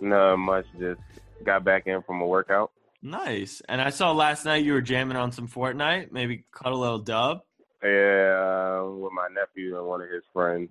Not 0.00 0.36
much. 0.36 0.64
Just 0.80 0.98
got 1.44 1.62
back 1.62 1.86
in 1.86 2.00
from 2.04 2.22
a 2.22 2.26
workout. 2.26 2.72
Nice. 3.02 3.60
And 3.68 3.82
I 3.82 3.90
saw 3.90 4.12
last 4.12 4.46
night 4.46 4.64
you 4.64 4.72
were 4.72 4.80
jamming 4.80 5.18
on 5.18 5.30
some 5.30 5.46
Fortnite. 5.46 6.10
Maybe 6.10 6.46
cut 6.52 6.72
a 6.72 6.74
little 6.74 7.00
dub. 7.00 7.42
Yeah, 7.82 8.80
uh, 8.80 8.90
with 8.92 9.12
my 9.12 9.28
nephew 9.34 9.76
and 9.76 9.86
one 9.86 10.00
of 10.00 10.08
his 10.08 10.24
friends. 10.32 10.70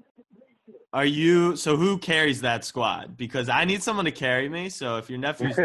Are 0.93 1.05
you 1.05 1.55
so? 1.55 1.75
Who 1.75 1.97
carries 1.97 2.39
that 2.41 2.63
squad? 2.63 3.17
Because 3.17 3.49
I 3.49 3.65
need 3.65 3.81
someone 3.81 4.05
to 4.05 4.11
carry 4.11 4.47
me. 4.47 4.69
So 4.69 4.97
if 4.97 5.09
your 5.09 5.17
nephew's, 5.17 5.57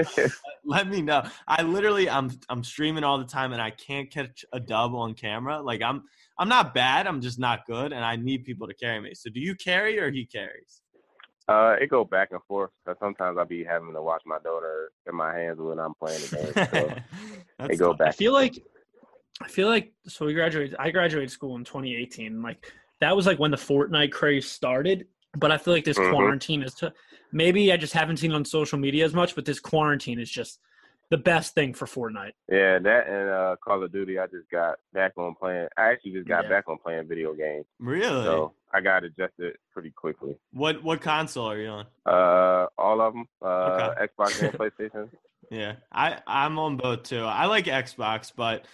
let 0.64 0.88
me 0.88 1.02
know. 1.02 1.22
I 1.46 1.62
literally, 1.62 2.08
I'm 2.08 2.30
I'm 2.48 2.64
streaming 2.64 3.04
all 3.04 3.18
the 3.18 3.26
time, 3.26 3.52
and 3.52 3.60
I 3.60 3.70
can't 3.70 4.10
catch 4.10 4.46
a 4.54 4.58
dub 4.58 4.94
on 4.94 5.12
camera. 5.12 5.60
Like 5.60 5.82
I'm 5.82 6.04
I'm 6.38 6.48
not 6.48 6.72
bad. 6.72 7.06
I'm 7.06 7.20
just 7.20 7.38
not 7.38 7.66
good, 7.66 7.92
and 7.92 8.02
I 8.02 8.16
need 8.16 8.44
people 8.44 8.66
to 8.68 8.74
carry 8.74 9.00
me. 9.02 9.12
So 9.12 9.28
do 9.28 9.38
you 9.38 9.54
carry 9.54 9.98
or 9.98 10.10
he 10.10 10.24
carries? 10.24 10.80
Uh, 11.46 11.76
it 11.78 11.88
go 11.88 12.04
back 12.04 12.30
and 12.32 12.40
forth. 12.48 12.70
Cause 12.86 12.96
sometimes 12.98 13.36
I'll 13.38 13.44
be 13.44 13.64
having 13.64 13.92
to 13.92 14.02
watch 14.02 14.22
my 14.24 14.38
daughter 14.38 14.92
in 15.06 15.14
my 15.14 15.34
hands 15.34 15.58
when 15.58 15.78
I'm 15.78 15.94
playing 15.94 16.20
the 16.22 16.36
game. 16.36 16.66
So 16.70 16.94
That's 17.58 17.74
it 17.74 17.76
go 17.76 17.88
tough. 17.88 17.98
back. 17.98 18.08
I 18.08 18.12
feel 18.12 18.32
like 18.32 18.62
I 19.42 19.48
feel 19.48 19.68
like 19.68 19.92
so 20.06 20.24
we 20.24 20.32
graduated 20.32 20.74
I 20.78 20.90
graduated 20.90 21.30
school 21.30 21.56
in 21.56 21.64
2018 21.64 22.40
like 22.40 22.72
that 23.00 23.14
was 23.14 23.26
like 23.26 23.38
when 23.38 23.50
the 23.50 23.56
Fortnite 23.56 24.10
craze 24.10 24.50
started 24.50 25.06
but 25.36 25.50
I 25.50 25.58
feel 25.58 25.74
like 25.74 25.84
this 25.84 25.98
Mhm. 25.98 26.10
quarantine 26.10 26.62
is 26.62 26.74
to 26.76 26.92
maybe 27.32 27.72
I 27.72 27.76
just 27.76 27.92
haven't 27.92 28.16
seen 28.18 28.32
on 28.32 28.44
social 28.44 28.78
media 28.78 29.04
as 29.04 29.14
much 29.14 29.34
but 29.34 29.44
this 29.44 29.60
quarantine 29.60 30.18
is 30.18 30.30
just 30.30 30.60
the 31.10 31.16
best 31.16 31.54
thing 31.54 31.72
for 31.72 31.86
Fortnite. 31.86 32.32
Yeah, 32.50 32.78
that 32.80 33.08
and 33.08 33.30
uh, 33.30 33.56
Call 33.64 33.82
of 33.82 33.90
Duty. 33.92 34.18
I 34.18 34.26
just 34.26 34.50
got 34.50 34.78
back 34.92 35.12
on 35.16 35.34
playing. 35.36 35.68
I 35.78 35.90
actually 35.90 36.12
just 36.12 36.28
got 36.28 36.44
Yeah. 36.44 36.50
back 36.50 36.68
on 36.68 36.76
playing 36.78 37.08
video 37.08 37.32
games, 37.32 37.64
Really? 37.78 38.24
so 38.24 38.52
I 38.74 38.82
got 38.82 39.04
adjusted 39.04 39.56
pretty 39.72 39.90
quickly. 39.90 40.36
what 40.52 40.82
what 40.82 41.00
console 41.00 41.50
are 41.50 41.56
you 41.58 41.68
on? 41.68 41.86
Uh, 42.04 42.66
all 42.76 43.00
of 43.00 43.14
them. 43.14 43.26
Uh, 43.40 43.46
Okay. 43.96 44.06
Xbox 44.18 44.42
and 44.42 44.52
PlayStation. 44.58 45.10
Yeah, 45.50 45.76
I 45.90 46.20
I'm 46.26 46.58
on 46.58 46.76
both 46.76 47.04
too. 47.04 47.22
I 47.22 47.46
like 47.46 47.64
Xbox, 47.64 48.30
but 48.36 48.66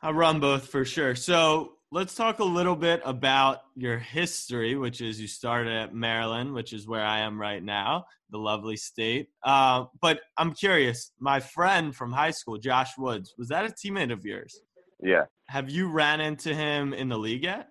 I 0.00 0.10
run 0.12 0.40
both 0.40 0.68
for 0.68 0.86
sure. 0.86 1.14
So 1.14 1.74
let's 1.90 2.14
talk 2.14 2.38
a 2.38 2.44
little 2.44 2.76
bit 2.76 3.00
about 3.04 3.60
your 3.74 3.98
history, 3.98 4.76
which 4.76 5.00
is 5.00 5.20
you 5.20 5.26
started 5.26 5.72
at 5.72 5.94
Maryland, 5.94 6.52
which 6.52 6.72
is 6.72 6.86
where 6.86 7.04
I 7.04 7.20
am 7.20 7.40
right 7.40 7.62
now, 7.62 8.04
the 8.30 8.38
lovely 8.38 8.76
state. 8.76 9.28
Uh, 9.42 9.84
but 10.00 10.20
I'm 10.36 10.52
curious. 10.52 11.12
My 11.18 11.40
friend 11.40 11.94
from 11.94 12.12
high 12.12 12.30
school, 12.32 12.58
Josh 12.58 12.90
Woods, 12.98 13.34
was 13.38 13.48
that 13.48 13.64
a 13.64 13.68
teammate 13.68 14.12
of 14.12 14.24
yours? 14.24 14.60
Yeah. 15.00 15.24
Have 15.46 15.70
you 15.70 15.88
ran 15.88 16.20
into 16.20 16.54
him 16.54 16.92
in 16.92 17.08
the 17.08 17.18
league 17.18 17.44
yet? 17.44 17.68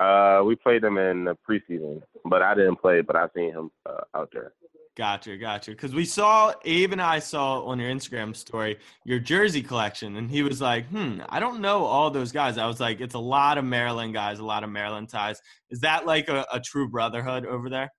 Uh, 0.00 0.42
we 0.44 0.56
played 0.56 0.82
them 0.82 0.98
in 0.98 1.24
the 1.24 1.36
preseason, 1.48 2.02
but 2.24 2.42
I 2.42 2.54
didn't 2.54 2.76
play. 2.76 3.02
But 3.02 3.16
I've 3.16 3.30
seen 3.36 3.52
him 3.52 3.70
uh, 3.86 4.00
out 4.16 4.30
there. 4.32 4.52
Gotcha, 4.94 5.38
gotcha. 5.38 5.70
Because 5.70 5.94
we 5.94 6.04
saw 6.04 6.52
Abe 6.66 6.92
and 6.92 7.00
I 7.00 7.18
saw 7.18 7.62
on 7.64 7.78
your 7.78 7.90
Instagram 7.90 8.36
story 8.36 8.78
your 9.04 9.18
jersey 9.18 9.62
collection, 9.62 10.16
and 10.16 10.30
he 10.30 10.42
was 10.42 10.60
like, 10.60 10.86
"Hmm, 10.88 11.20
I 11.30 11.40
don't 11.40 11.60
know 11.60 11.84
all 11.84 12.10
those 12.10 12.30
guys." 12.30 12.58
I 12.58 12.66
was 12.66 12.78
like, 12.78 13.00
"It's 13.00 13.14
a 13.14 13.18
lot 13.18 13.56
of 13.56 13.64
Maryland 13.64 14.12
guys, 14.12 14.38
a 14.38 14.44
lot 14.44 14.64
of 14.64 14.70
Maryland 14.70 15.08
ties." 15.08 15.40
Is 15.70 15.80
that 15.80 16.04
like 16.04 16.28
a, 16.28 16.44
a 16.52 16.60
true 16.60 16.88
brotherhood 16.88 17.46
over 17.46 17.70
there? 17.70 17.90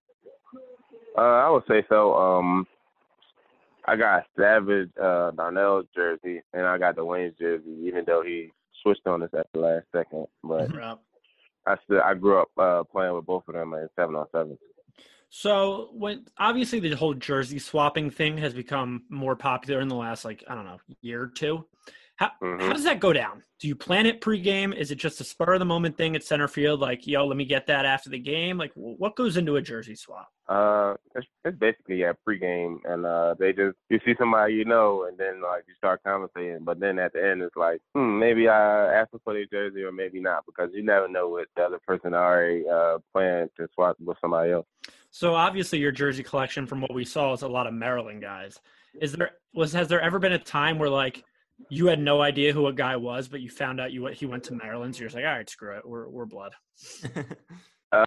Uh, 1.17 1.21
I 1.21 1.49
would 1.49 1.63
say 1.67 1.83
so. 1.89 2.13
Um, 2.15 2.67
I 3.85 3.95
got 3.95 4.25
Savage 4.37 4.89
uh, 5.01 5.31
Darnell's 5.31 5.87
jersey, 5.95 6.43
and 6.53 6.65
I 6.67 6.77
got 6.77 6.95
the 6.95 7.03
Wayne's 7.03 7.35
jersey, 7.39 7.75
even 7.85 8.03
though 8.05 8.21
he 8.21 8.51
switched 8.83 9.07
on 9.07 9.23
us 9.23 9.29
at 9.37 9.47
the 9.53 9.61
last 9.61 9.85
second. 9.91 10.27
But 10.43 10.69
I 11.65 11.75
still 11.85 12.01
I 12.03 12.13
grew 12.13 12.39
up 12.39 12.49
uh, 12.57 12.83
playing 12.83 13.15
with 13.15 13.25
both 13.25 13.47
of 13.47 13.55
them 13.55 13.73
in 13.73 13.89
seven 13.95 14.15
on 14.15 14.27
seven. 14.31 14.59
So 15.35 15.89
when 15.93 16.25
obviously 16.37 16.79
the 16.79 16.91
whole 16.95 17.15
jersey 17.15 17.57
swapping 17.57 18.11
thing 18.11 18.37
has 18.37 18.53
become 18.53 19.01
more 19.09 19.35
popular 19.35 19.81
in 19.81 19.87
the 19.87 19.95
last 19.95 20.23
like 20.23 20.43
I 20.47 20.53
don't 20.53 20.65
know 20.65 20.77
year 21.01 21.23
or 21.23 21.27
two. 21.27 21.65
How 22.17 22.29
Mhm. 22.39 22.61
how 22.61 22.71
does 22.71 22.83
that 22.83 22.99
go 22.99 23.11
down? 23.11 23.41
Do 23.59 23.67
you 23.67 23.75
plan 23.75 24.05
it 24.05 24.21
pregame? 24.21 24.75
Is 24.75 24.91
it 24.91 24.97
just 24.97 25.19
a 25.21 25.23
spur 25.23 25.53
of 25.53 25.59
the 25.59 25.65
moment 25.65 25.97
thing 25.97 26.15
at 26.15 26.23
center 26.23 26.47
field? 26.47 26.81
Like 26.81 27.07
yo, 27.07 27.25
let 27.25 27.35
me 27.35 27.45
get 27.45 27.65
that 27.65 27.83
after 27.83 28.11
the 28.11 28.19
game. 28.19 28.59
Like 28.59 28.73
what 28.75 29.15
goes 29.15 29.35
into 29.35 29.55
a 29.55 29.61
jersey 29.61 29.95
swap? 29.95 30.29
Uh, 30.47 30.93
it's, 31.15 31.25
it's 31.43 31.57
basically 31.57 31.95
yeah 32.01 32.13
pregame, 32.27 32.77
and 32.85 33.03
uh, 33.03 33.33
they 33.39 33.53
just 33.53 33.75
you 33.89 33.99
see 34.05 34.13
somebody 34.19 34.53
you 34.53 34.65
know, 34.65 35.05
and 35.05 35.17
then 35.17 35.41
like 35.41 35.63
you 35.67 35.73
start 35.73 36.03
conversating, 36.05 36.63
but 36.63 36.79
then 36.79 36.99
at 36.99 37.11
the 37.11 37.27
end 37.27 37.41
it's 37.41 37.55
like, 37.55 37.81
hmm, 37.95 38.19
maybe 38.19 38.47
I 38.47 38.93
ask 38.93 39.09
them 39.09 39.21
for 39.23 39.33
their 39.33 39.47
jersey 39.47 39.81
or 39.81 39.91
maybe 39.91 40.19
not 40.19 40.45
because 40.45 40.69
you 40.75 40.83
never 40.83 41.07
know 41.07 41.27
what 41.29 41.47
the 41.55 41.63
other 41.63 41.79
person 41.87 42.13
already 42.13 42.69
uh 42.69 42.99
planned 43.11 43.49
to 43.57 43.67
swap 43.73 43.97
with 43.99 44.19
somebody 44.21 44.51
else. 44.51 44.67
So 45.13 45.35
obviously 45.35 45.77
your 45.77 45.91
jersey 45.91 46.23
collection 46.23 46.65
from 46.65 46.81
what 46.81 46.91
we 46.91 47.05
saw 47.05 47.33
is 47.33 47.43
a 47.43 47.47
lot 47.47 47.67
of 47.67 47.73
Maryland 47.75 48.19
guys. 48.19 48.59
Is 48.99 49.11
there 49.11 49.29
was 49.53 49.71
has 49.73 49.87
there 49.87 50.01
ever 50.01 50.17
been 50.17 50.33
a 50.33 50.39
time 50.39 50.79
where 50.79 50.89
like 50.89 51.23
you 51.69 51.85
had 51.85 51.99
no 51.99 52.19
idea 52.19 52.51
who 52.51 52.65
a 52.65 52.73
guy 52.73 52.95
was, 52.95 53.27
but 53.27 53.39
you 53.39 53.47
found 53.47 53.79
out 53.79 53.91
you 53.91 54.07
he 54.07 54.25
went 54.25 54.43
to 54.45 54.55
Maryland, 54.55 54.95
so 54.95 55.01
you're 55.01 55.09
just 55.09 55.15
like, 55.15 55.23
all 55.23 55.31
right, 55.31 55.47
screw 55.47 55.77
it, 55.77 55.87
we're 55.87 56.09
we're 56.09 56.25
blood. 56.25 56.53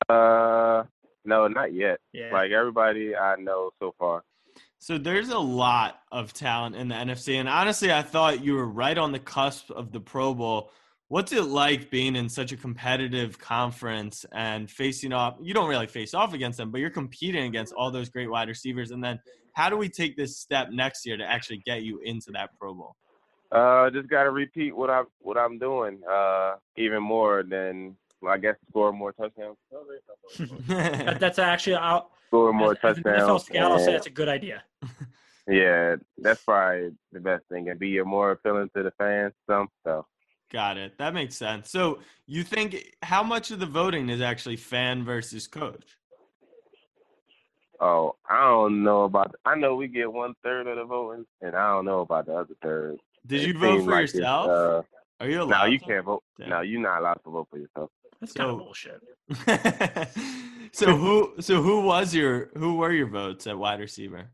Uh, 0.09 0.83
no, 1.25 1.47
not 1.47 1.73
yet. 1.73 2.01
Yeah. 2.12 2.33
Like 2.33 2.51
everybody 2.51 3.14
I 3.14 3.37
know 3.37 3.71
so 3.79 3.95
far. 4.01 4.25
So 4.81 4.99
there's 4.99 5.29
a 5.29 5.38
lot 5.38 6.01
of 6.11 6.33
talent 6.33 6.75
in 6.75 6.88
the 6.88 6.97
NFC, 6.97 7.38
and 7.38 7.49
honestly, 7.49 7.92
I 7.92 8.03
thought 8.03 8.45
you 8.45 8.55
were 8.55 8.66
right 8.66 8.99
on 8.99 9.12
the 9.12 9.21
cusp 9.21 9.71
of 9.71 9.92
the 9.92 10.01
Pro 10.01 10.35
Bowl. 10.35 10.73
What's 11.09 11.33
it 11.33 11.45
like 11.45 11.90
being 11.90 12.16
in 12.16 12.29
such 12.29 12.51
a 12.51 12.57
competitive 12.57 13.38
conference 13.38 14.27
and 14.33 14.69
facing 14.69 15.12
off? 15.12 15.37
You 15.40 15.55
don't 15.55 15.69
really 15.69 15.87
face 15.87 16.14
off 16.14 16.35
against 16.35 16.59
them, 16.59 16.73
but 16.73 16.81
you're 16.81 16.90
competing 16.90 17.45
against 17.45 17.73
all 17.75 17.92
those 17.92 18.09
great 18.09 18.29
wide 18.29 18.49
receivers. 18.49 18.90
And 18.90 19.03
then, 19.03 19.21
how 19.53 19.71
do 19.71 19.77
we 19.77 19.88
take 19.88 20.16
this 20.16 20.38
step 20.38 20.71
next 20.71 21.07
year 21.07 21.16
to 21.16 21.25
actually 21.25 21.62
get 21.64 21.83
you 21.83 22.01
into 22.05 22.33
that 22.33 22.51
Pro 22.59 22.75
Bowl? 22.75 22.97
Uh, 23.53 23.88
just 23.90 24.09
gotta 24.09 24.31
repeat 24.31 24.77
what 24.77 24.90
I 24.90 25.03
what 25.21 25.38
I'm 25.38 25.59
doing. 25.59 26.01
Uh, 26.11 26.57
even 26.77 27.03
more 27.03 27.45
than 27.45 27.97
well, 28.21 28.35
I 28.35 28.38
guess 28.38 28.57
score 28.69 28.92
more 28.92 29.12
touchdowns. 29.12 29.57
That's 30.66 31.38
actually 31.38 31.77
I'll, 31.77 32.11
Score 32.27 32.53
more 32.53 32.73
as, 32.73 32.79
as 32.83 32.97
an 32.97 33.05
NFL 33.05 33.16
touchdowns. 33.19 33.45
scout, 33.45 33.73
I'll 33.73 33.79
say 33.79 33.92
that's 33.92 34.09
a 34.09 34.11
good 34.11 34.29
idea. 34.29 34.62
Yeah, 35.49 35.95
that's 36.19 36.42
probably 36.42 36.90
the 37.12 37.21
best 37.21 37.45
thing, 37.49 37.69
and 37.69 37.79
be 37.79 38.03
more 38.03 38.33
appealing 38.33 38.69
to 38.75 38.83
the 38.83 38.90
fans. 38.99 39.33
Some 39.49 39.69
so. 39.87 40.05
Got 40.52 40.76
it. 40.78 40.96
That 40.98 41.12
makes 41.14 41.37
sense. 41.37 41.70
So, 41.70 41.98
you 42.26 42.42
think 42.44 42.94
how 43.02 43.22
much 43.22 43.50
of 43.50 43.59
the 43.59 43.66
voting 43.66 44.09
is 44.09 44.20
actually 44.20 44.56
fan 44.56 45.04
versus 45.04 45.46
coach? 45.48 45.96
Oh, 47.80 48.14
I 48.28 48.40
don't 48.40 48.82
know 48.85 49.04
about. 49.04 49.35
I 49.44 49.54
know 49.56 49.74
we 49.76 49.87
get 49.88 50.11
one 50.11 50.35
third 50.42 50.66
of 50.66 50.76
the 50.76 50.85
voting, 50.85 51.26
and 51.42 51.54
I 51.54 51.68
don't 51.72 51.85
know 51.85 52.00
about 52.00 52.26
the 52.26 52.35
other 52.37 52.54
third. 52.62 52.96
Did 53.26 53.42
It 53.42 53.48
you 53.48 53.59
vote 53.59 53.85
for 53.85 53.90
like 53.90 54.00
yourself? 54.02 54.48
Uh, 54.48 54.82
Are 55.20 55.28
you 55.28 55.37
no, 55.38 55.44
allowed? 55.44 55.64
you 55.66 55.78
to? 55.78 55.85
can't 55.85 56.04
vote. 56.04 56.22
Damn. 56.38 56.48
No, 56.50 56.61
you're 56.62 56.80
not 56.80 57.00
allowed 57.00 57.20
to 57.24 57.30
vote 57.30 57.48
for 57.50 57.59
yourself. 57.59 57.90
That's 58.20 58.32
kind 58.32 58.50
of 58.50 58.59
bullshit. 58.59 59.02
so 60.72 60.96
who 60.96 61.35
so 61.40 61.61
who 61.61 61.80
was 61.82 62.14
your 62.14 62.50
who 62.56 62.76
were 62.76 62.92
your 62.92 63.09
votes 63.09 63.46
at 63.46 63.59
wide 63.59 63.80
receiver? 63.80 64.30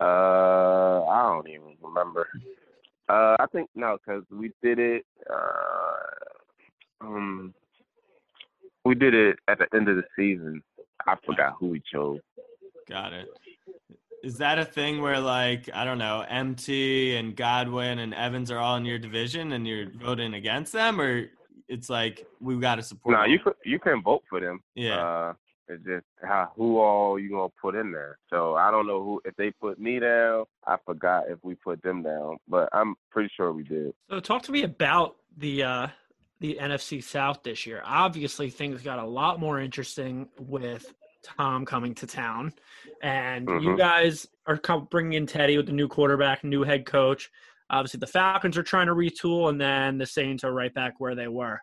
Uh, 0.00 1.04
I 1.04 1.30
don't 1.30 1.48
even 1.48 1.76
remember. 1.82 2.28
Uh, 3.08 3.36
I 3.38 3.46
think 3.52 3.68
no, 3.74 3.98
because 3.98 4.24
we 4.30 4.52
did 4.62 4.78
it. 4.78 5.04
Uh, 5.30 7.02
um, 7.02 7.54
we 8.84 8.94
did 8.94 9.14
it 9.14 9.38
at 9.48 9.58
the 9.58 9.66
end 9.74 9.88
of 9.88 9.96
the 9.96 10.04
season. 10.16 10.62
I 11.06 11.16
forgot 11.24 11.54
who 11.58 11.68
we 11.68 11.82
chose. 11.92 12.20
Got 12.88 13.12
it. 13.12 13.28
Is 14.22 14.38
that 14.38 14.58
a 14.58 14.64
thing 14.64 15.02
where 15.02 15.20
like 15.20 15.68
I 15.74 15.84
don't 15.84 15.98
know, 15.98 16.24
MT 16.28 17.16
and 17.16 17.36
Godwin 17.36 17.98
and 17.98 18.14
Evans 18.14 18.50
are 18.50 18.58
all 18.58 18.76
in 18.76 18.86
your 18.86 18.98
division 18.98 19.52
and 19.52 19.66
you're 19.66 19.90
voting 19.90 20.34
against 20.34 20.72
them, 20.72 20.98
or 20.98 21.26
it's 21.68 21.90
like 21.90 22.26
we've 22.40 22.60
got 22.60 22.76
to 22.76 22.82
support? 22.82 23.14
No, 23.14 23.22
them? 23.22 23.30
you 23.30 23.38
could 23.38 23.54
you 23.64 23.78
can 23.78 24.02
vote 24.02 24.22
for 24.30 24.40
them. 24.40 24.60
Yeah. 24.74 24.96
Uh, 24.96 25.32
it's 25.68 25.84
just 25.84 26.04
how 26.22 26.50
who 26.56 26.78
all 26.78 27.18
you 27.18 27.30
gonna 27.30 27.48
put 27.60 27.74
in 27.74 27.92
there. 27.92 28.18
So 28.30 28.54
I 28.54 28.70
don't 28.70 28.86
know 28.86 29.02
who 29.02 29.20
if 29.24 29.34
they 29.36 29.50
put 29.50 29.78
me 29.78 29.98
down. 29.98 30.44
I 30.66 30.76
forgot 30.84 31.24
if 31.28 31.38
we 31.42 31.54
put 31.54 31.82
them 31.82 32.02
down, 32.02 32.38
but 32.48 32.68
I'm 32.72 32.94
pretty 33.10 33.30
sure 33.36 33.52
we 33.52 33.62
did. 33.64 33.92
So 34.10 34.20
talk 34.20 34.42
to 34.42 34.52
me 34.52 34.62
about 34.62 35.16
the 35.36 35.62
uh, 35.62 35.86
the 36.40 36.58
NFC 36.60 37.02
South 37.02 37.42
this 37.42 37.66
year. 37.66 37.82
Obviously, 37.84 38.50
things 38.50 38.82
got 38.82 38.98
a 38.98 39.04
lot 39.06 39.40
more 39.40 39.60
interesting 39.60 40.28
with 40.38 40.92
Tom 41.22 41.64
coming 41.64 41.94
to 41.96 42.06
town, 42.06 42.52
and 43.02 43.48
you 43.48 43.70
Mhm. 43.70 43.78
guys 43.78 44.26
are 44.46 44.60
bringing 44.90 45.14
in 45.14 45.26
Teddy 45.26 45.56
with 45.56 45.66
the 45.66 45.72
new 45.72 45.88
quarterback, 45.88 46.44
new 46.44 46.62
head 46.62 46.84
coach. 46.84 47.30
Obviously, 47.70 47.98
the 47.98 48.06
Falcons 48.06 48.58
are 48.58 48.62
trying 48.62 48.88
to 48.88 48.94
retool, 48.94 49.48
and 49.48 49.58
then 49.58 49.96
the 49.96 50.04
Saints 50.04 50.44
are 50.44 50.52
right 50.52 50.74
back 50.74 50.94
where 50.98 51.14
they 51.14 51.28
were. 51.28 51.62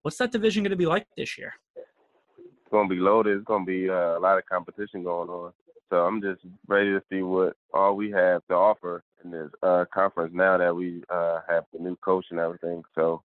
What's 0.00 0.16
that 0.18 0.32
division 0.32 0.62
going 0.62 0.70
to 0.70 0.76
be 0.76 0.86
like 0.86 1.06
this 1.18 1.36
year? 1.36 1.52
It's 2.74 2.76
gonna 2.80 2.88
be 2.88 2.96
loaded. 2.96 3.36
It's 3.36 3.44
gonna 3.44 3.64
be 3.64 3.88
uh, 3.88 4.18
a 4.18 4.20
lot 4.20 4.36
of 4.36 4.46
competition 4.46 5.04
going 5.04 5.28
on. 5.28 5.52
So 5.90 5.98
I'm 5.98 6.20
just 6.20 6.40
ready 6.66 6.90
to 6.90 7.00
see 7.08 7.22
what 7.22 7.56
all 7.72 7.94
we 7.94 8.10
have 8.10 8.44
to 8.48 8.54
offer 8.54 9.04
in 9.22 9.30
this 9.30 9.48
uh, 9.62 9.84
conference 9.94 10.32
now 10.34 10.58
that 10.58 10.74
we 10.74 11.04
uh, 11.08 11.38
have 11.48 11.66
the 11.72 11.78
new 11.78 11.94
coach 11.94 12.24
and 12.32 12.40
everything. 12.40 12.82
So 12.96 13.22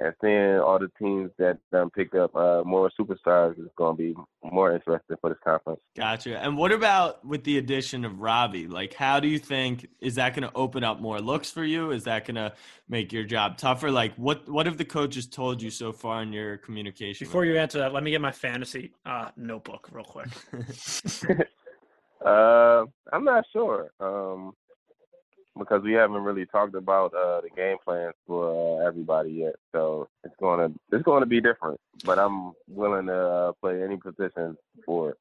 and 0.00 0.14
seeing 0.20 0.58
all 0.58 0.78
the 0.78 0.90
teams 0.98 1.30
that 1.38 1.58
um, 1.72 1.90
picked 1.90 2.14
up 2.14 2.34
uh, 2.36 2.62
more 2.64 2.90
superstars 2.98 3.58
is 3.58 3.68
going 3.76 3.96
to 3.96 4.02
be 4.02 4.14
more 4.44 4.72
interesting 4.72 5.16
for 5.20 5.30
this 5.30 5.38
conference. 5.44 5.80
Gotcha. 5.96 6.38
And 6.38 6.56
what 6.56 6.72
about 6.72 7.24
with 7.24 7.44
the 7.44 7.58
addition 7.58 8.04
of 8.04 8.20
Robby? 8.20 8.68
Like, 8.68 8.94
how 8.94 9.18
do 9.18 9.28
you 9.28 9.38
think 9.38 9.86
is 10.00 10.14
that 10.14 10.34
going 10.34 10.48
to 10.48 10.54
open 10.54 10.84
up 10.84 11.00
more 11.00 11.20
looks 11.20 11.50
for 11.50 11.64
you? 11.64 11.90
Is 11.90 12.04
that 12.04 12.26
going 12.26 12.36
to 12.36 12.52
make 12.88 13.12
your 13.12 13.24
job 13.24 13.58
tougher? 13.58 13.90
Like, 13.90 14.14
what 14.14 14.48
what 14.48 14.66
have 14.66 14.78
the 14.78 14.84
coaches 14.84 15.26
told 15.26 15.60
you 15.60 15.70
so 15.70 15.92
far 15.92 16.22
in 16.22 16.32
your 16.32 16.58
communication? 16.58 17.26
Before 17.26 17.44
you 17.44 17.58
answer 17.58 17.78
that, 17.78 17.92
let 17.92 18.02
me 18.02 18.10
get 18.10 18.20
my 18.20 18.32
fantasy 18.32 18.92
uh, 19.04 19.30
notebook 19.36 19.88
real 19.92 20.04
quick. 20.04 20.28
Uh, 22.24 22.84
I'm 23.12 23.24
not 23.24 23.44
sure 23.52 23.92
um, 24.00 24.52
because 25.58 25.82
we 25.82 25.92
haven't 25.92 26.22
really 26.22 26.46
talked 26.46 26.74
about 26.74 27.12
uh, 27.14 27.40
the 27.40 27.50
game 27.50 27.76
plans 27.84 28.14
for 28.26 28.80
uh, 28.82 28.86
everybody 28.86 29.30
yet. 29.32 29.54
So 29.72 30.08
it's 30.24 30.34
gonna 30.40 30.70
it's 30.92 31.02
gonna 31.02 31.26
be 31.26 31.40
different. 31.40 31.80
But 32.04 32.18
I'm 32.18 32.52
willing 32.68 33.06
to 33.06 33.16
uh, 33.16 33.52
play 33.60 33.82
any 33.82 33.96
position 33.96 34.56
for 34.86 35.10
it. 35.10 35.18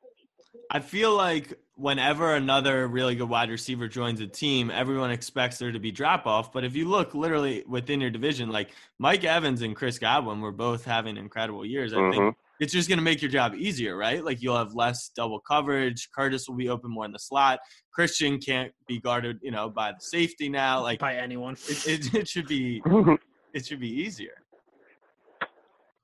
I 0.70 0.80
feel 0.80 1.16
like 1.16 1.54
whenever 1.76 2.34
another 2.34 2.88
really 2.88 3.16
good 3.16 3.30
wide 3.30 3.50
receiver 3.50 3.88
joins 3.88 4.20
a 4.20 4.28
team, 4.28 4.70
everyone 4.70 5.12
expects 5.12 5.60
there 5.60 5.72
to 5.72 5.80
be 5.80 5.92
drop 5.92 6.26
off. 6.26 6.52
But 6.52 6.64
if 6.64 6.76
you 6.76 6.90
look 6.90 7.14
literally 7.14 7.64
within 7.68 8.02
your 8.02 8.10
division, 8.10 8.50
like 8.50 8.72
Mike 9.00 9.24
Evans 9.24 9.62
and 9.62 9.76
Chris 9.76 10.00
Godwin 10.00 10.42
were 10.42 10.52
both 10.52 10.84
having 10.84 11.16
incredible 11.16 11.66
years. 11.66 11.94
I 11.94 12.10
think 12.12 12.24
Mhm. 12.24 12.36
It's 12.60 12.74
just 12.74 12.90
going 12.90 12.98
to 12.98 13.04
make 13.04 13.22
your 13.22 13.32
job 13.32 13.54
easier, 13.56 13.96
right? 13.96 14.24
Like 14.24 14.42
you'll 14.42 14.58
have 14.58 14.74
less 14.74 15.12
double 15.16 15.40
coverage. 15.40 16.10
Curtis 16.16 16.48
will 16.48 16.56
be 16.56 16.70
open 16.70 16.92
more 16.92 17.06
in 17.06 17.12
the 17.12 17.20
slot. 17.20 17.60
Christian 17.94 18.40
can't 18.40 18.72
be 18.88 19.00
guarded, 19.00 19.40
you 19.42 19.52
know, 19.52 19.70
by 19.70 19.92
the 19.92 20.00
safety 20.00 20.50
now. 20.50 20.82
Like 20.82 21.00
by 21.00 21.16
anyone. 21.16 21.56
it, 21.68 21.88
it, 21.88 22.14
it 22.22 22.28
should 22.28 22.48
be 22.48 22.82
it 23.54 23.66
should 23.66 23.80
be 23.80 23.90
easier. 23.90 24.44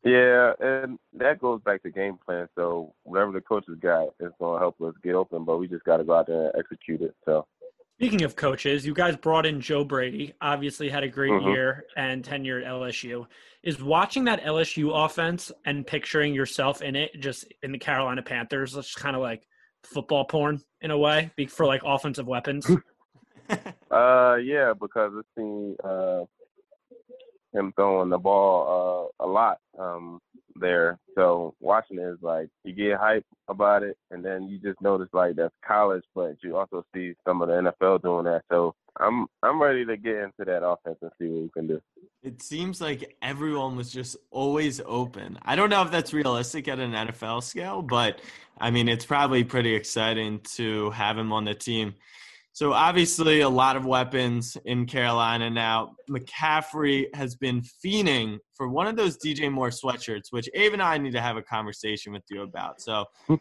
Yeah, 0.04 0.52
and 0.60 1.00
that 1.13 1.39
goes 1.39 1.62
back 1.62 1.82
to 1.84 1.89
game 1.89 2.20
plan. 2.26 2.50
So 2.56 2.94
whatever 3.04 3.32
the 3.32 3.39
coaches 3.39 3.78
got 3.82 4.10
is 4.20 4.34
going 4.38 4.56
to 4.56 4.60
help 4.60 4.82
us 4.82 4.94
get 5.02 5.16
open, 5.16 5.46
but 5.46 5.60
we 5.60 5.68
just 5.70 5.86
got 5.86 5.98
to 5.98 6.04
go 6.04 6.13
out 6.13 6.28
there 6.28 6.48
and 6.48 6.54
execute 6.58 7.02
it. 7.02 7.16
So 7.24 7.46
Speaking 8.04 8.24
of 8.26 8.36
coaches, 8.36 8.86
you 8.86 8.94
guys 8.94 9.16
brought 9.16 9.46
in 9.46 9.62
Joe 9.62 9.86
Brady. 9.86 10.34
Obviously, 10.42 10.89
had 10.89 11.04
a 11.04 11.08
great 11.08 11.32
Mhm. 11.32 11.54
year 11.54 11.86
and 11.96 12.22
tenure 12.22 12.60
at 12.60 12.66
LSU. 12.66 13.26
Is 13.63 13.82
watching 13.82 14.26
that 14.26 14.42
LSU 14.44 14.92
offense 14.92 15.54
and 15.63 15.88
picturing 15.88 16.34
yourself 16.34 16.82
in 16.82 16.98
it, 16.98 17.18
just 17.22 17.46
in 17.63 17.72
the 17.72 17.78
Carolina 17.78 18.22
Panthers, 18.22 18.74
just 18.74 18.98
kind 18.98 19.16
of 19.16 19.22
like 19.22 19.48
football 19.84 20.26
porn 20.26 20.60
in 20.82 20.92
a 20.92 20.98
way, 20.98 21.32
for 21.48 21.66
like 21.66 21.82
offensive 21.86 22.28
weapons. 22.28 22.68
Uh, 23.89 24.36
yeah, 24.36 24.74
because 24.74 25.13
I've 25.18 25.26
seen 25.38 25.78
uh, 25.82 26.26
him 27.54 27.72
throwing 27.78 28.10
the 28.10 28.18
ball 28.18 29.13
uh, 29.22 29.24
a 29.26 29.28
lot 29.28 29.60
um, 29.80 30.20
there. 30.56 31.00
So 31.16 31.56
watching 31.60 31.98
it 31.98 32.04
is 32.04 32.18
like 32.22 32.50
you 32.63 32.74
get 32.74 33.00
hype 33.00 33.26
about 33.48 33.84
it, 33.84 33.98
and 34.12 34.24
then 34.24 34.48
you 34.48 34.58
just 34.60 34.82
notice 34.82 35.10
like 35.13 35.36
that's 35.36 35.54
college, 35.66 36.04
but 36.16 36.36
you 36.42 36.58
also 36.58 36.86
see 36.94 37.13
some 37.26 37.42
of 37.42 37.50
the 37.50 37.74
NFL 37.82 38.02
doing 38.02 38.26
that. 38.26 38.44
So 38.52 38.76
I'm 39.00 39.28
I'm 39.42 39.62
ready 39.62 39.86
to 39.86 39.98
get 39.98 40.16
into 40.16 40.46
that 40.46 40.66
offense 40.66 40.98
and 41.02 41.12
see 41.20 41.28
what 41.28 41.44
we 41.44 41.50
can 41.50 41.68
do. 41.68 41.82
It 42.22 42.42
seems 42.42 42.80
like 42.80 43.16
everyone 43.22 43.76
was 43.76 43.92
just 43.92 44.16
always 44.32 44.80
open. 44.86 45.39
I 45.42 45.56
don't 45.56 45.70
know 45.70 45.82
if 45.82 45.92
that's 45.92 46.13
realistic 46.13 46.68
at 46.68 46.80
an 46.80 46.92
NFL 46.92 47.44
scale, 47.44 47.82
but 47.82 48.22
I 48.60 48.72
mean, 48.72 48.88
it's 48.88 49.06
probably 49.06 49.44
pretty 49.44 49.76
exciting 49.76 50.39
to 50.56 50.92
have 50.92 51.18
him 51.18 51.34
on 51.34 51.46
the 51.46 51.54
team. 51.54 51.96
So 52.56 52.72
obviously, 52.72 53.42
a 53.42 53.50
lot 53.50 53.76
of 53.76 53.88
weapons 53.88 54.56
in 54.66 54.86
Carolina 54.86 55.50
now. 55.50 55.96
McCaffrey 56.08 57.08
has 57.16 57.36
been 57.36 57.63
fiending 57.84 58.38
for 58.54 58.70
one 58.70 58.86
of 58.86 58.96
those 58.96 59.18
DJ 59.18 59.52
Moore 59.52 59.72
sweatshirts, 59.72 60.26
which 60.30 60.48
Abe 60.54 60.74
and 60.74 60.82
I 60.82 61.00
need 61.00 61.13
to 61.13 61.22
have 61.22 61.36
a 61.36 61.42
conversation 61.42 62.13
with 62.13 62.22
you 62.30 62.44
about. 62.44 62.80
So 62.80 63.06
Blowing 63.28 63.39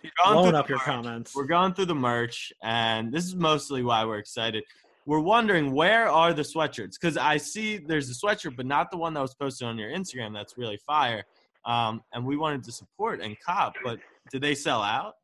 through 0.49 0.59
up 0.59 0.69
your 0.71 0.79
merch. 0.79 0.87
comments. 0.87 1.37
We're 1.37 1.45
going 1.45 1.75
through 1.75 1.87
the 1.87 1.95
merch, 1.95 2.55
and 2.63 3.13
this 3.13 3.27
is 3.27 3.35
mostly 3.37 3.83
why 3.83 4.03
we're 4.07 4.17
excited. 4.17 4.65
We're 5.05 5.21
wondering 5.21 5.73
where 5.73 6.09
are 6.09 6.33
the 6.33 6.41
sweatshirts? 6.41 6.93
Because 6.99 7.19
I 7.19 7.37
see 7.37 7.77
there's 7.77 8.09
a 8.09 8.15
sweatshirt, 8.15 8.57
but 8.57 8.65
not 8.65 8.91
the 8.91 8.97
one 8.97 9.13
that 9.13 9.21
was 9.21 9.35
posted 9.35 9.69
on 9.69 9.77
your 9.77 9.91
Instagram. 9.91 10.33
That's 10.33 10.57
really 10.57 10.79
fire. 10.87 11.23
Um, 11.67 12.03
and 12.15 12.25
we 12.25 12.39
wanted 12.39 12.65
to 12.65 12.73
support 12.73 13.21
and 13.21 13.37
cop, 13.45 13.75
but 13.85 13.99
did 14.31 14.41
they 14.41 14.55
sell 14.55 14.81
out? 14.81 15.17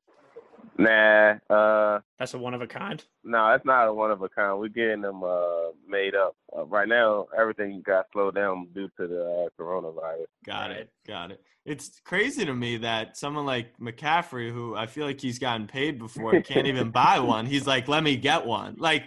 Nah, 0.78 1.34
uh, 1.50 2.00
That's 2.20 2.34
a 2.34 2.38
one 2.38 2.54
of 2.54 2.62
a 2.62 2.66
kind. 2.66 3.04
no, 3.24 3.50
it's 3.52 3.64
not 3.64 3.88
a 3.88 3.92
one 3.92 4.12
of 4.12 4.22
a 4.22 4.28
kind. 4.28 4.58
We're 4.60 4.68
getting 4.68 5.00
them 5.02 5.24
uh, 5.24 5.70
made 5.88 6.14
up. 6.14 6.36
Uh, 6.56 6.64
right 6.66 6.86
now, 6.88 7.26
everything 7.36 7.82
got 7.84 8.06
slowed 8.12 8.36
down 8.36 8.68
due 8.74 8.88
to 8.98 9.06
the 9.08 9.24
uh, 9.24 9.62
coronavirus. 9.62 10.26
Got 10.46 10.70
Right. 10.70 10.76
it. 10.80 10.90
Got 11.06 11.32
it. 11.32 11.42
It's 11.64 12.00
crazy 12.04 12.44
to 12.46 12.54
me 12.54 12.76
that 12.78 13.16
someone 13.16 13.44
like 13.44 13.76
McCaffrey, 13.78 14.52
who 14.52 14.76
I 14.76 14.86
feel 14.86 15.04
like 15.04 15.20
he's 15.20 15.38
gotten 15.40 15.66
paid 15.66 15.98
before, 15.98 16.40
can't 16.42 16.68
even 16.68 16.90
buy 16.90 17.18
one. 17.18 17.44
He's 17.44 17.66
like, 17.66 17.88
let 17.88 18.02
me 18.04 18.16
get 18.16 18.46
one. 18.46 18.76
Like, 18.78 19.04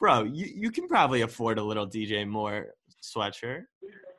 bro, 0.00 0.24
you, 0.24 0.46
you 0.54 0.70
can 0.72 0.88
probably 0.88 1.22
afford 1.22 1.58
a 1.58 1.62
little 1.62 1.86
DJ 1.86 2.26
Moore 2.28 2.74
sweatshirt. 3.00 3.62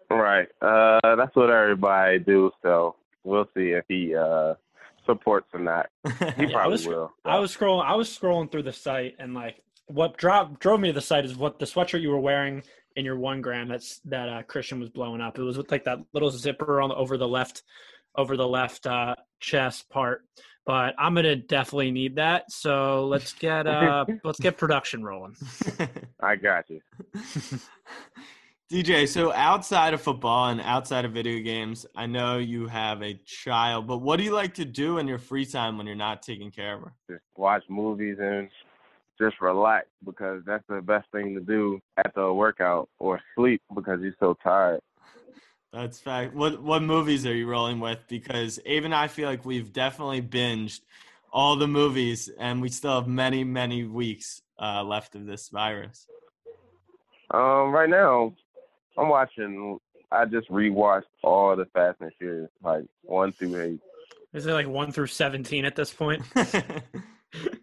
Right. 0.10 0.48
Uh, 0.62 1.16
that's 1.18 1.36
what 1.36 1.50
everybody 1.50 2.20
do. 2.20 2.52
So 2.62 2.96
we'll 3.26 3.50
see 3.56 3.72
if 3.72 3.84
he 3.90 4.16
uh, 4.16 4.54
supports 5.06 5.48
or 5.54 5.64
that. 5.66 5.90
He 6.38 6.44
Yeah, 6.44 6.50
I 6.50 6.52
probably 6.52 6.72
was- 6.72 6.88
will. 6.88 7.12
I 7.26 7.40
was 7.40 7.56
scrolling. 7.56 7.86
I 7.86 7.96
was 7.96 8.10
scrolling 8.10 8.52
through 8.52 8.64
the 8.64 8.74
site, 8.74 9.16
and 9.20 9.34
like 9.34 9.62
what 9.88 10.18
drove 10.18 10.60
drove 10.60 10.80
me 10.80 10.88
to 10.90 10.94
the 10.94 11.02
site 11.02 11.26
is 11.26 11.36
what 11.36 11.60
the 11.60 11.66
sweatshirt 11.66 12.02
you 12.02 12.10
were 12.10 12.20
wearing 12.20 12.64
in 12.96 13.04
your 13.06 13.18
one 13.18 13.42
gram. 13.42 13.68
That's 13.68 14.00
that 14.06 14.30
uh, 14.30 14.44
Christian 14.44 14.80
was 14.80 14.90
blowing 14.90 15.22
up. 15.22 15.38
It 15.38 15.44
was 15.44 15.58
with 15.58 15.72
like 15.72 15.84
that 15.86 16.00
little 16.14 16.30
zipper 16.32 16.82
on 16.82 16.90
the, 16.90 16.96
over 16.96 17.18
the 17.18 17.28
left 17.28 17.64
over 18.16 18.38
the 18.38 18.48
left 18.48 18.86
uh, 18.86 19.16
chest 19.40 19.90
part. 19.90 20.22
But 20.66 20.96
I'm 20.98 21.14
gonna 21.16 21.36
definitely 21.36 21.92
need 21.92 22.16
that. 22.16 22.50
So 22.50 23.06
let's 23.08 23.34
get 23.34 23.68
uh 23.68 24.06
let's 24.24 24.40
get 24.40 24.58
production 24.58 25.04
rolling. 25.04 25.36
I 26.22 26.38
got 26.38 26.70
you. 26.70 26.80
DJ, 28.74 29.08
so 29.08 29.32
outside 29.34 29.94
of 29.94 30.02
football 30.02 30.50
and 30.50 30.60
outside 30.60 31.06
of 31.06 31.12
video 31.12 31.44
games, 31.44 31.86
I 31.96 32.08
know 32.08 32.40
you 32.40 32.66
have 32.66 33.04
a 33.04 33.14
child, 33.24 33.86
but 33.86 34.00
what 34.00 34.18
do 34.18 34.24
you 34.24 34.34
like 34.34 34.56
to 34.56 34.66
do 34.66 34.98
in 34.98 35.08
your 35.08 35.20
free 35.20 35.46
time 35.46 35.78
when 35.78 35.86
you're 35.86 35.96
not 35.96 36.24
taking 36.24 36.50
care 36.50 36.74
of 36.74 36.82
her? 36.82 36.94
Just 37.08 37.22
watch 37.38 37.64
movies 37.70 38.18
and 38.20 38.50
just 39.22 39.40
relax 39.42 39.86
because 40.04 40.42
that's 40.48 40.64
the 40.68 40.82
best 40.82 41.06
thing 41.12 41.36
to 41.36 41.40
do 41.40 41.80
after 42.04 42.22
a 42.22 42.34
workout 42.34 42.90
or 42.98 43.22
sleep 43.36 43.62
because 43.76 44.02
you're 44.02 44.16
so 44.20 44.36
tired. 44.44 44.82
That's 45.72 46.00
fact. 46.00 46.34
What 46.34 46.60
what 46.60 46.82
movies 46.82 47.28
are 47.28 47.36
you 47.36 47.48
rolling 47.48 47.80
with? 47.80 48.00
Because 48.08 48.60
Abe 48.66 48.86
and 48.86 48.96
I 48.96 49.08
feel 49.08 49.30
like 49.30 49.46
we've 49.46 49.72
definitely 49.72 50.24
binged 50.24 50.82
all 51.32 51.58
the 51.58 51.68
movies, 51.68 52.28
and 52.40 52.60
we 52.60 52.70
still 52.70 52.96
have 52.96 53.08
many 53.08 53.44
many 53.44 53.84
weeks 53.84 54.42
uh, 54.60 54.84
left 54.84 55.14
of 55.14 55.28
this 55.28 55.50
virus. 55.50 56.08
Um, 57.30 57.72
right 57.72 57.90
now, 57.90 58.34
I'm 58.98 59.10
watching. 59.10 59.80
I 60.12 60.26
just 60.26 60.50
rewatched 60.50 61.04
all 61.24 61.56
the 61.56 61.66
Fast 61.66 62.02
and 62.02 62.12
Furious, 62.20 62.50
like 62.64 62.86
one 63.02 63.32
through 63.32 63.62
eight. 63.62 63.80
Is 64.34 64.46
it 64.46 64.54
like 64.54 64.68
one 64.68 64.92
through 64.92 65.08
seventeen 65.08 65.66
at 65.66 65.76
this 65.76 65.92
point? 65.94 66.24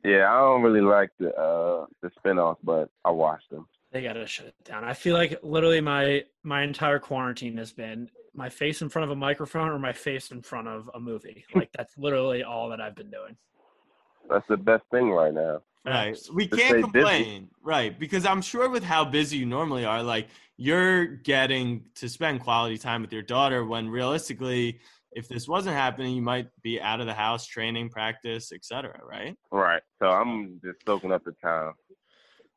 Yeah, 0.04 0.32
I 0.32 0.38
don't 0.40 0.62
really 0.62 0.80
like 0.80 1.10
the 1.18 1.34
uh 1.34 1.86
the 2.02 2.10
spinoffs, 2.10 2.56
but 2.62 2.90
I 3.04 3.10
watched 3.10 3.50
them. 3.50 3.68
They 3.92 4.02
gotta 4.02 4.26
shut 4.26 4.46
it 4.46 4.54
down. 4.64 4.84
I 4.84 4.94
feel 4.94 5.14
like 5.14 5.38
literally 5.42 5.80
my 5.80 6.24
my 6.42 6.62
entire 6.62 6.98
quarantine 6.98 7.56
has 7.58 7.72
been 7.72 8.10
my 8.34 8.48
face 8.48 8.82
in 8.82 8.88
front 8.88 9.04
of 9.04 9.10
a 9.10 9.16
microphone 9.16 9.68
or 9.68 9.78
my 9.78 9.92
face 9.92 10.30
in 10.30 10.42
front 10.42 10.68
of 10.68 10.90
a 10.94 11.00
movie. 11.00 11.44
Like 11.54 11.70
that's 11.72 11.96
literally 11.98 12.42
all 12.42 12.68
that 12.70 12.80
I've 12.80 12.96
been 12.96 13.10
doing. 13.10 13.36
That's 14.28 14.46
the 14.48 14.56
best 14.56 14.84
thing 14.90 15.10
right 15.10 15.34
now. 15.34 15.62
Right. 15.84 16.18
We 16.32 16.46
can't 16.46 16.60
stay 16.60 16.72
busy. 16.74 16.82
complain. 16.82 17.48
Right. 17.62 17.98
Because 17.98 18.26
I'm 18.26 18.42
sure 18.42 18.68
with 18.68 18.84
how 18.84 19.04
busy 19.04 19.38
you 19.38 19.46
normally 19.46 19.84
are, 19.84 20.02
like 20.02 20.28
you're 20.60 21.06
getting 21.06 21.82
to 21.94 22.06
spend 22.06 22.38
quality 22.42 22.76
time 22.76 23.00
with 23.00 23.10
your 23.14 23.22
daughter 23.22 23.64
when 23.64 23.88
realistically, 23.88 24.78
if 25.12 25.26
this 25.26 25.48
wasn't 25.48 25.74
happening, 25.74 26.14
you 26.14 26.20
might 26.20 26.48
be 26.62 26.78
out 26.78 27.00
of 27.00 27.06
the 27.06 27.14
house 27.14 27.46
training, 27.46 27.88
practice, 27.88 28.52
etc. 28.52 29.00
right? 29.02 29.34
Right. 29.50 29.80
So 30.02 30.10
I'm 30.10 30.60
just 30.62 30.84
soaking 30.84 31.12
up 31.12 31.24
the 31.24 31.32
time. 31.42 31.72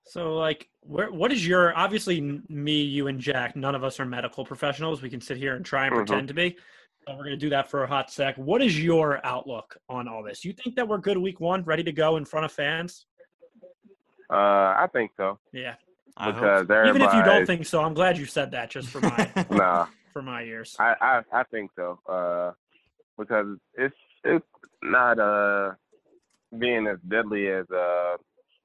So 0.03 0.35
like, 0.35 0.67
where 0.81 1.13
what 1.13 1.31
is 1.31 1.47
your 1.47 1.73
obviously 1.77 2.41
me, 2.49 2.81
you, 2.81 3.07
and 3.07 3.21
Jack? 3.21 3.55
None 3.55 3.73
of 3.73 3.85
us 3.85 4.01
are 4.01 4.05
medical 4.05 4.43
professionals. 4.43 5.01
We 5.01 5.09
can 5.09 5.21
sit 5.21 5.37
here 5.37 5.55
and 5.55 5.65
try 5.65 5.85
and 5.85 5.95
Mhm. 5.95 5.99
pretend 5.99 6.27
to 6.27 6.33
be. 6.33 6.57
So 7.07 7.15
we're 7.15 7.23
gonna 7.23 7.37
do 7.37 7.51
that 7.51 7.69
for 7.69 7.83
a 7.83 7.87
hot 7.87 8.11
sec. 8.11 8.35
What 8.37 8.61
is 8.61 8.77
your 8.77 9.25
outlook 9.25 9.77
on 9.87 10.09
all 10.09 10.23
this? 10.23 10.43
You 10.43 10.51
think 10.51 10.75
that 10.75 10.85
we're 10.85 10.97
good 10.97 11.17
week 11.17 11.39
one, 11.39 11.63
ready 11.63 11.85
to 11.85 11.93
go 11.93 12.17
in 12.17 12.25
front 12.25 12.43
of 12.43 12.51
fans? 12.51 13.05
Uh, 14.29 14.75
I 14.77 14.89
think 14.91 15.11
so 15.15 15.39
Yeah. 15.53 15.75
I 16.15 16.25
hope 16.25 16.35
because 16.35 16.67
so. 16.67 16.85
Even 16.89 17.01
if 17.01 17.13
you 17.13 17.23
don't 17.23 17.45
think 17.45 17.65
so, 17.65 17.81
I'm 17.81 17.93
glad 17.93 18.17
you 18.17 18.25
said 18.25 18.51
that 18.51 18.69
just 18.69 18.89
for 18.89 19.01
my 19.01 19.29
Nah, 19.49 19.87
for 20.11 20.21
my 20.21 20.43
ears. 20.43 20.75
I, 20.79 20.95
I 21.01 21.21
I 21.31 21.43
think 21.43 21.71
so. 21.75 21.99
Uh, 22.07 22.51
because 23.17 23.57
it's 23.75 23.95
it's 24.23 24.45
not 24.81 25.19
uh 25.19 25.71
being 26.57 26.87
as 26.87 26.99
deadly 27.07 27.47
as 27.47 27.69
uh 27.71 28.17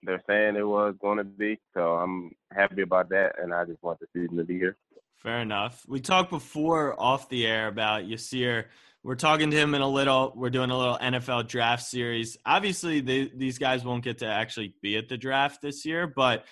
they're 0.02 0.22
saying 0.28 0.56
it 0.56 0.66
was 0.66 0.94
going 1.00 1.18
to 1.18 1.24
be. 1.24 1.58
So 1.74 1.94
I'm 1.94 2.30
happy 2.52 2.82
about 2.82 3.08
that, 3.10 3.34
and 3.42 3.52
I 3.52 3.64
just 3.64 3.82
want 3.82 3.98
the 4.00 4.06
season 4.14 4.36
to 4.36 4.44
be 4.44 4.56
here. 4.56 4.76
Fair 5.16 5.40
enough. 5.40 5.84
We 5.88 6.00
talked 6.00 6.30
before 6.30 7.00
off 7.00 7.28
the 7.28 7.46
air 7.46 7.66
about 7.66 8.04
Yasir. 8.04 8.66
We're 9.02 9.16
talking 9.16 9.50
to 9.50 9.56
him 9.56 9.74
in 9.74 9.80
a 9.80 9.88
little. 9.88 10.32
We're 10.36 10.50
doing 10.50 10.70
a 10.70 10.78
little 10.78 10.98
NFL 10.98 11.48
draft 11.48 11.82
series. 11.84 12.36
Obviously, 12.46 13.00
they, 13.00 13.30
these 13.34 13.58
guys 13.58 13.84
won't 13.84 14.04
get 14.04 14.18
to 14.18 14.26
actually 14.26 14.74
be 14.80 14.96
at 14.96 15.08
the 15.08 15.16
draft 15.16 15.60
this 15.62 15.84
year, 15.84 16.06
but 16.06 16.44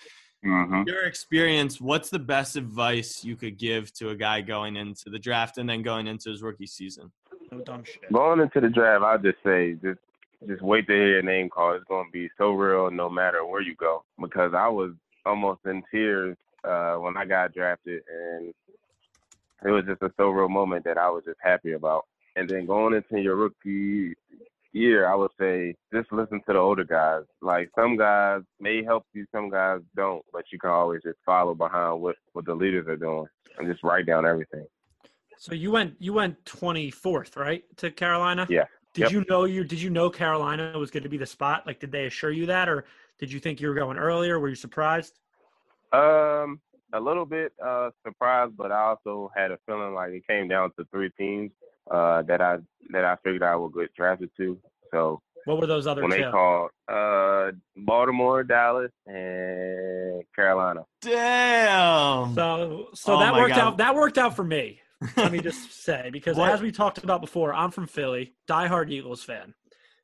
Mm-hmm. 0.45 0.83
your 0.87 1.05
experience, 1.05 1.81
what's 1.81 2.09
the 2.09 2.19
best 2.19 2.57
advice 2.57 3.25
you 3.25 3.37
could 3.37 3.59
give 3.59 3.93
to 3.95 4.11
a 4.11 4.15
guy 4.15 4.41
going 4.43 4.77
into 4.77 5.11
the 5.11 5.19
draft 5.19 5.59
and 5.59 5.69
then 5.69 5.83
going 5.83 6.07
into 6.07 6.31
his 6.31 6.43
rookie 6.43 6.67
season? 6.67 7.11
No 7.51 7.61
dumb 7.61 7.85
shit. 7.85 8.13
Going 8.13 8.41
into 8.41 8.61
the 8.61 8.69
draft, 8.69 9.03
I'll 9.03 9.19
just 9.19 9.39
say 9.45 9.75
just 9.75 9.99
just 10.47 10.63
wait 10.63 10.87
to 10.87 10.93
hear 10.93 11.09
your 11.09 11.23
name 11.23 11.49
called. 11.49 11.77
It's 11.77 11.85
going 11.89 12.07
to 12.07 12.13
be 12.13 12.29
so 12.39 12.53
real 12.53 12.91
no 12.91 13.09
matter 13.09 13.45
where 13.45 13.63
you 13.63 13.75
go. 13.75 14.05
Because 14.21 14.53
I 14.55 14.69
was 14.69 14.93
almost 15.25 15.61
in 15.65 15.83
tears 15.91 16.37
uh, 16.65 16.95
when 16.97 17.17
I 17.17 17.25
got 17.25 17.55
drafted, 17.55 18.03
and 18.09 18.55
it 19.65 19.71
was 19.71 19.85
just 19.87 20.03
a 20.03 20.13
so 20.17 20.29
real 20.29 20.49
moment 20.49 20.85
that 20.85 20.99
I 20.99 21.09
was 21.09 21.25
just 21.25 21.39
happy 21.43 21.73
about. 21.73 22.07
And 22.37 22.49
then 22.49 22.67
going 22.67 22.95
into 22.95 23.21
your 23.21 23.37
rookie 23.37 24.15
year, 24.77 25.11
I 25.11 25.15
would 25.15 25.31
say 25.41 25.75
just 25.93 26.13
listen 26.13 26.39
to 26.47 26.53
the 26.53 26.59
older 26.59 26.85
guys. 26.85 27.23
Like 27.41 27.71
some 27.75 27.97
guys 27.97 28.43
may 28.61 28.85
help 28.85 29.05
you, 29.15 29.27
some 29.33 29.49
guys 29.51 29.81
don't, 29.97 30.23
but 30.33 30.45
you 30.53 30.59
can 30.59 30.71
always 30.71 31.03
just 31.03 31.19
follow 31.25 31.55
behind 31.55 32.01
what 32.01 32.17
what 32.33 32.45
the 32.45 32.55
leaders 32.55 32.87
are 32.87 32.97
doing 32.97 33.27
and 33.59 33.67
just 33.67 33.83
write 33.83 34.07
down 34.07 34.27
everything. 34.27 34.67
So 35.39 35.55
you 35.55 35.71
went 35.71 35.95
you 35.99 36.13
went 36.13 36.45
24th, 36.45 37.37
right, 37.37 37.65
to 37.79 37.91
Carolina? 37.91 38.47
Yeah. 38.49 38.65
Did 38.93 39.03
Yep. 39.05 39.13
you 39.13 39.25
know 39.29 39.45
you 39.45 39.65
did 39.65 39.81
you 39.81 39.91
know 39.91 40.09
Carolina 40.11 40.79
was 40.79 40.91
going 40.91 41.03
to 41.03 41.09
be 41.09 41.19
the 41.19 41.27
spot? 41.27 41.67
Like 41.67 41.81
did 41.81 41.91
they 41.93 42.07
assure 42.07 42.31
you 42.31 42.47
that 42.47 42.69
or 42.69 42.85
did 43.19 43.33
you 43.33 43.41
think 43.41 43.61
you 43.61 43.69
were 43.69 43.75
going 43.75 43.97
earlier? 43.99 44.39
Were 44.39 44.49
you 44.49 44.55
surprised? 44.55 45.19
Um, 45.93 46.61
a 46.93 47.01
little 47.01 47.27
bit 47.27 47.53
uh 47.65 47.91
surprised, 48.07 48.57
but 48.57 48.71
I 48.73 48.81
also 48.81 49.31
had 49.35 49.51
a 49.51 49.59
feeling 49.67 49.95
like 49.95 50.13
it 50.13 50.27
came 50.27 50.49
down 50.49 50.73
to 50.79 50.87
three 50.93 51.11
teams 51.19 51.51
uh 51.91 52.23
that 52.23 52.41
I 52.41 52.59
that 52.91 53.05
I 53.05 53.17
figured 53.25 53.43
I 53.43 53.57
would 53.57 53.73
get 53.75 53.95
drafted 53.95 54.31
to. 54.39 54.59
So 54.93 55.21
What 55.45 55.61
were 55.61 55.67
those 55.67 55.87
other 55.87 56.03
when 56.03 56.11
two? 56.11 56.17
they 56.25 56.31
called 56.31 56.71
uh 56.89 57.53
Baltimore, 57.77 58.45
Dallas, 58.45 58.93
and 59.07 60.23
Carolina. 60.35 60.85
Damn. 61.03 62.35
So 62.35 62.89
so 62.95 63.15
Oh 63.17 63.21
that 63.21 63.35
worked 63.35 63.55
God. 63.57 63.59
out 63.61 63.79
that 63.79 63.95
worked 63.95 64.19
out 64.19 64.37
for 64.37 64.45
me. 64.45 64.81
Let 65.17 65.33
me 65.33 65.41
just 65.51 65.85
say 65.85 66.11
because 66.13 66.37
What? 66.37 66.53
as 66.53 66.63
we 66.63 66.71
talked 66.73 66.99
about 67.05 67.21
before, 67.21 67.53
I'm 67.55 67.71
from 67.71 67.87
Philly, 67.87 68.35
diehard 68.49 68.91
Eagles 68.91 69.23
fan. 69.23 69.55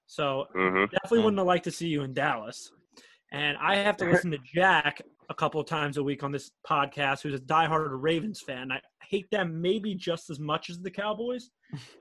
So 0.07 0.47
hmm 0.55 0.85
definitely 0.91 1.21
Mm. 1.21 1.25
wouldn't 1.25 1.39
have 1.39 1.47
liked 1.47 1.65
to 1.65 1.71
see 1.71 1.89
you 1.89 2.03
in 2.03 2.13
Dallas. 2.15 2.71
And 3.33 3.57
I 3.59 3.77
have 3.77 3.97
to 3.99 4.05
listen 4.05 4.31
to 4.33 4.39
Jack 4.55 5.01
a 5.31 5.35
couple 5.35 5.61
of 5.61 5.67
times 5.67 5.97
a 5.97 6.03
week 6.03 6.23
on 6.23 6.33
this 6.33 6.51
podcast, 6.69 7.23
who's 7.23 7.35
a 7.35 7.39
diehard 7.39 7.89
Ravens 7.93 8.41
fan. 8.41 8.71
I 8.71 8.81
hate 9.09 9.31
them 9.31 9.63
maybe 9.63 9.95
just 9.95 10.29
as 10.29 10.39
much 10.39 10.69
as 10.69 10.79
the 10.81 10.91
Cowboys. 10.91 11.51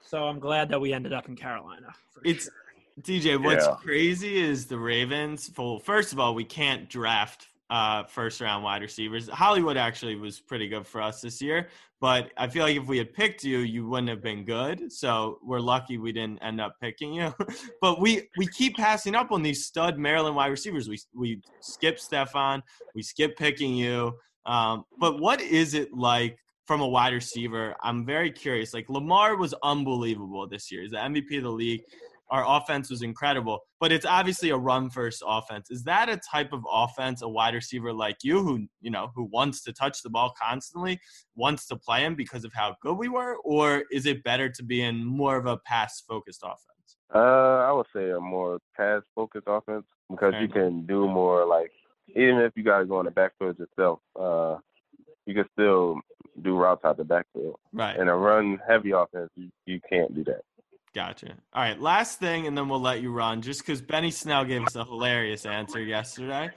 So 0.01 0.25
I'm 0.25 0.39
glad 0.39 0.69
that 0.69 0.79
we 0.81 0.93
ended 0.93 1.13
up 1.13 1.27
in 1.29 1.36
Carolina. 1.36 1.93
for 2.10 2.21
It's 2.25 2.45
sure. 2.45 2.53
DJ. 3.01 3.38
What's 3.41 3.65
Yeah. 3.65 3.75
crazy 3.75 4.38
is 4.38 4.65
the 4.67 4.77
Ravens. 4.77 5.49
Well, 5.57 5.79
first 5.79 6.12
of 6.13 6.19
all, 6.19 6.36
we 6.36 6.43
can't 6.43 6.89
draft 6.89 7.47
uh, 7.69 8.03
first 8.03 8.41
round 8.41 8.65
wide 8.65 8.81
receivers. 8.81 9.29
Hollywood 9.29 9.77
actually 9.77 10.15
was 10.17 10.41
pretty 10.41 10.67
good 10.67 10.86
for 10.86 11.01
us 11.01 11.21
this 11.21 11.41
year, 11.41 11.69
but 12.01 12.29
I 12.36 12.49
feel 12.49 12.63
like 12.65 12.75
if 12.75 12.86
we 12.86 12.97
had 12.97 13.13
picked 13.13 13.45
you, 13.45 13.60
you 13.60 13.88
wouldn't 13.88 14.10
have 14.10 14.21
been 14.21 14.43
good. 14.43 14.91
So 14.91 15.39
we're 15.41 15.62
lucky 15.62 15.97
we 15.97 16.12
didn't 16.12 16.39
end 16.43 16.60
up 16.60 16.75
picking 16.81 17.13
you. 17.13 17.34
but 17.81 18.01
we 18.01 18.27
we 18.36 18.45
keep 18.47 18.75
passing 18.75 19.15
up 19.15 19.31
on 19.31 19.41
these 19.41 19.65
stud 19.65 19.97
Maryland 19.97 20.36
wide 20.36 20.47
receivers. 20.47 20.89
We 20.89 20.99
we 21.15 21.41
skip 21.62 21.97
Stefon, 21.97 22.62
we 22.93 23.01
skip 23.01 23.38
picking 23.38 23.73
you. 23.73 24.17
Um, 24.45 24.84
but 24.99 25.21
what 25.21 25.39
is 25.39 25.73
it 25.73 25.93
like 25.93 26.38
from 26.71 26.79
a 26.79 26.88
wide 26.88 27.12
receiver? 27.12 27.75
I'm 27.84 28.05
very 28.05 28.31
curious. 28.31 28.73
Like 28.73 28.88
Lamar 28.88 29.36
was 29.36 29.53
unbelievable 29.62 30.47
this 30.47 30.71
year. 30.71 30.84
He's 30.84 30.91
the 30.91 30.99
MVP 30.99 31.39
of 31.39 31.43
the 31.43 31.51
league. 31.51 31.81
Our 32.29 32.45
offense 32.47 32.89
was 32.89 33.01
incredible, 33.01 33.60
but 33.81 33.91
it's 33.91 34.05
obviously 34.05 34.51
a 34.51 34.55
run 34.55 34.89
first 34.89 35.21
offense. 35.27 35.69
Is 35.69 35.84
that 35.84 36.07
a 36.07 36.15
type 36.15 36.53
of 36.53 36.63
offense 36.71 37.23
a 37.23 37.27
wide 37.27 37.55
receiver 37.55 37.91
like 37.91 38.19
you 38.23 38.41
who, 38.41 38.67
you 38.79 38.89
know, 38.89 39.12
who 39.13 39.25
wants 39.25 39.63
to 39.63 39.73
touch 39.73 40.01
the 40.01 40.10
ball 40.10 40.34
constantly, 40.41 40.97
wants 41.36 41.67
to 41.67 41.75
play 41.75 42.05
him 42.05 42.15
because 42.15 42.45
of 42.45 42.53
how 42.53 42.73
good 42.81 42.97
we 42.97 43.10
were, 43.10 43.36
or 43.43 43.84
is 43.91 44.05
it 44.05 44.23
better 44.23 44.47
to 44.47 44.63
be 44.63 44.81
in 44.81 45.03
more 45.03 45.36
of 45.36 45.47
a 45.47 45.57
pass 45.65 46.01
focused 46.07 46.41
offense? 46.41 46.95
Uh, 47.13 47.67
I 47.67 47.73
would 47.73 47.88
say 47.93 48.12
a 48.12 48.19
more 48.21 48.60
pass 48.77 49.01
focused 49.13 49.47
offense 49.47 49.84
because 50.10 50.31
Fair 50.31 50.41
you 50.41 50.47
can 50.47 50.86
do 50.86 51.05
more 51.05 51.45
like 51.45 51.73
even 52.15 52.38
if 52.38 52.53
you 52.55 52.63
got 52.63 52.79
to 52.79 52.86
go 52.86 53.01
in 53.01 53.07
the 53.07 53.12
backfield 53.12 53.60
yourself, 53.60 53.99
uh, 54.17 54.55
you 55.25 55.34
can 55.34 55.45
still 55.53 55.99
do 56.41 56.55
routes 56.55 56.84
out 56.86 56.97
the 56.97 57.03
backfield. 57.03 57.60
Right. 57.73 57.97
In 57.97 58.07
a 58.07 58.15
run 58.15 58.60
heavy 58.67 58.91
offense, 58.91 59.29
you, 59.36 59.49
you 59.65 59.79
can't 59.89 60.13
do 60.13 60.23
that. 60.25 60.41
Gotcha. 60.93 61.36
All 61.53 61.63
right, 61.63 61.79
last 61.79 62.19
thing, 62.19 62.47
and 62.47 62.57
then 62.57 62.67
we'll 62.67 62.81
let 62.81 63.01
you 63.01 63.12
run. 63.12 63.41
Just 63.41 63.62
because 63.62 63.81
Benny 63.81 64.12
Snell 64.12 64.43
gave 64.43 64.63
us 64.63 64.75
a 64.75 64.84
hilarious 64.84 65.45
answer 65.45 65.81
yesterday, 65.81 66.49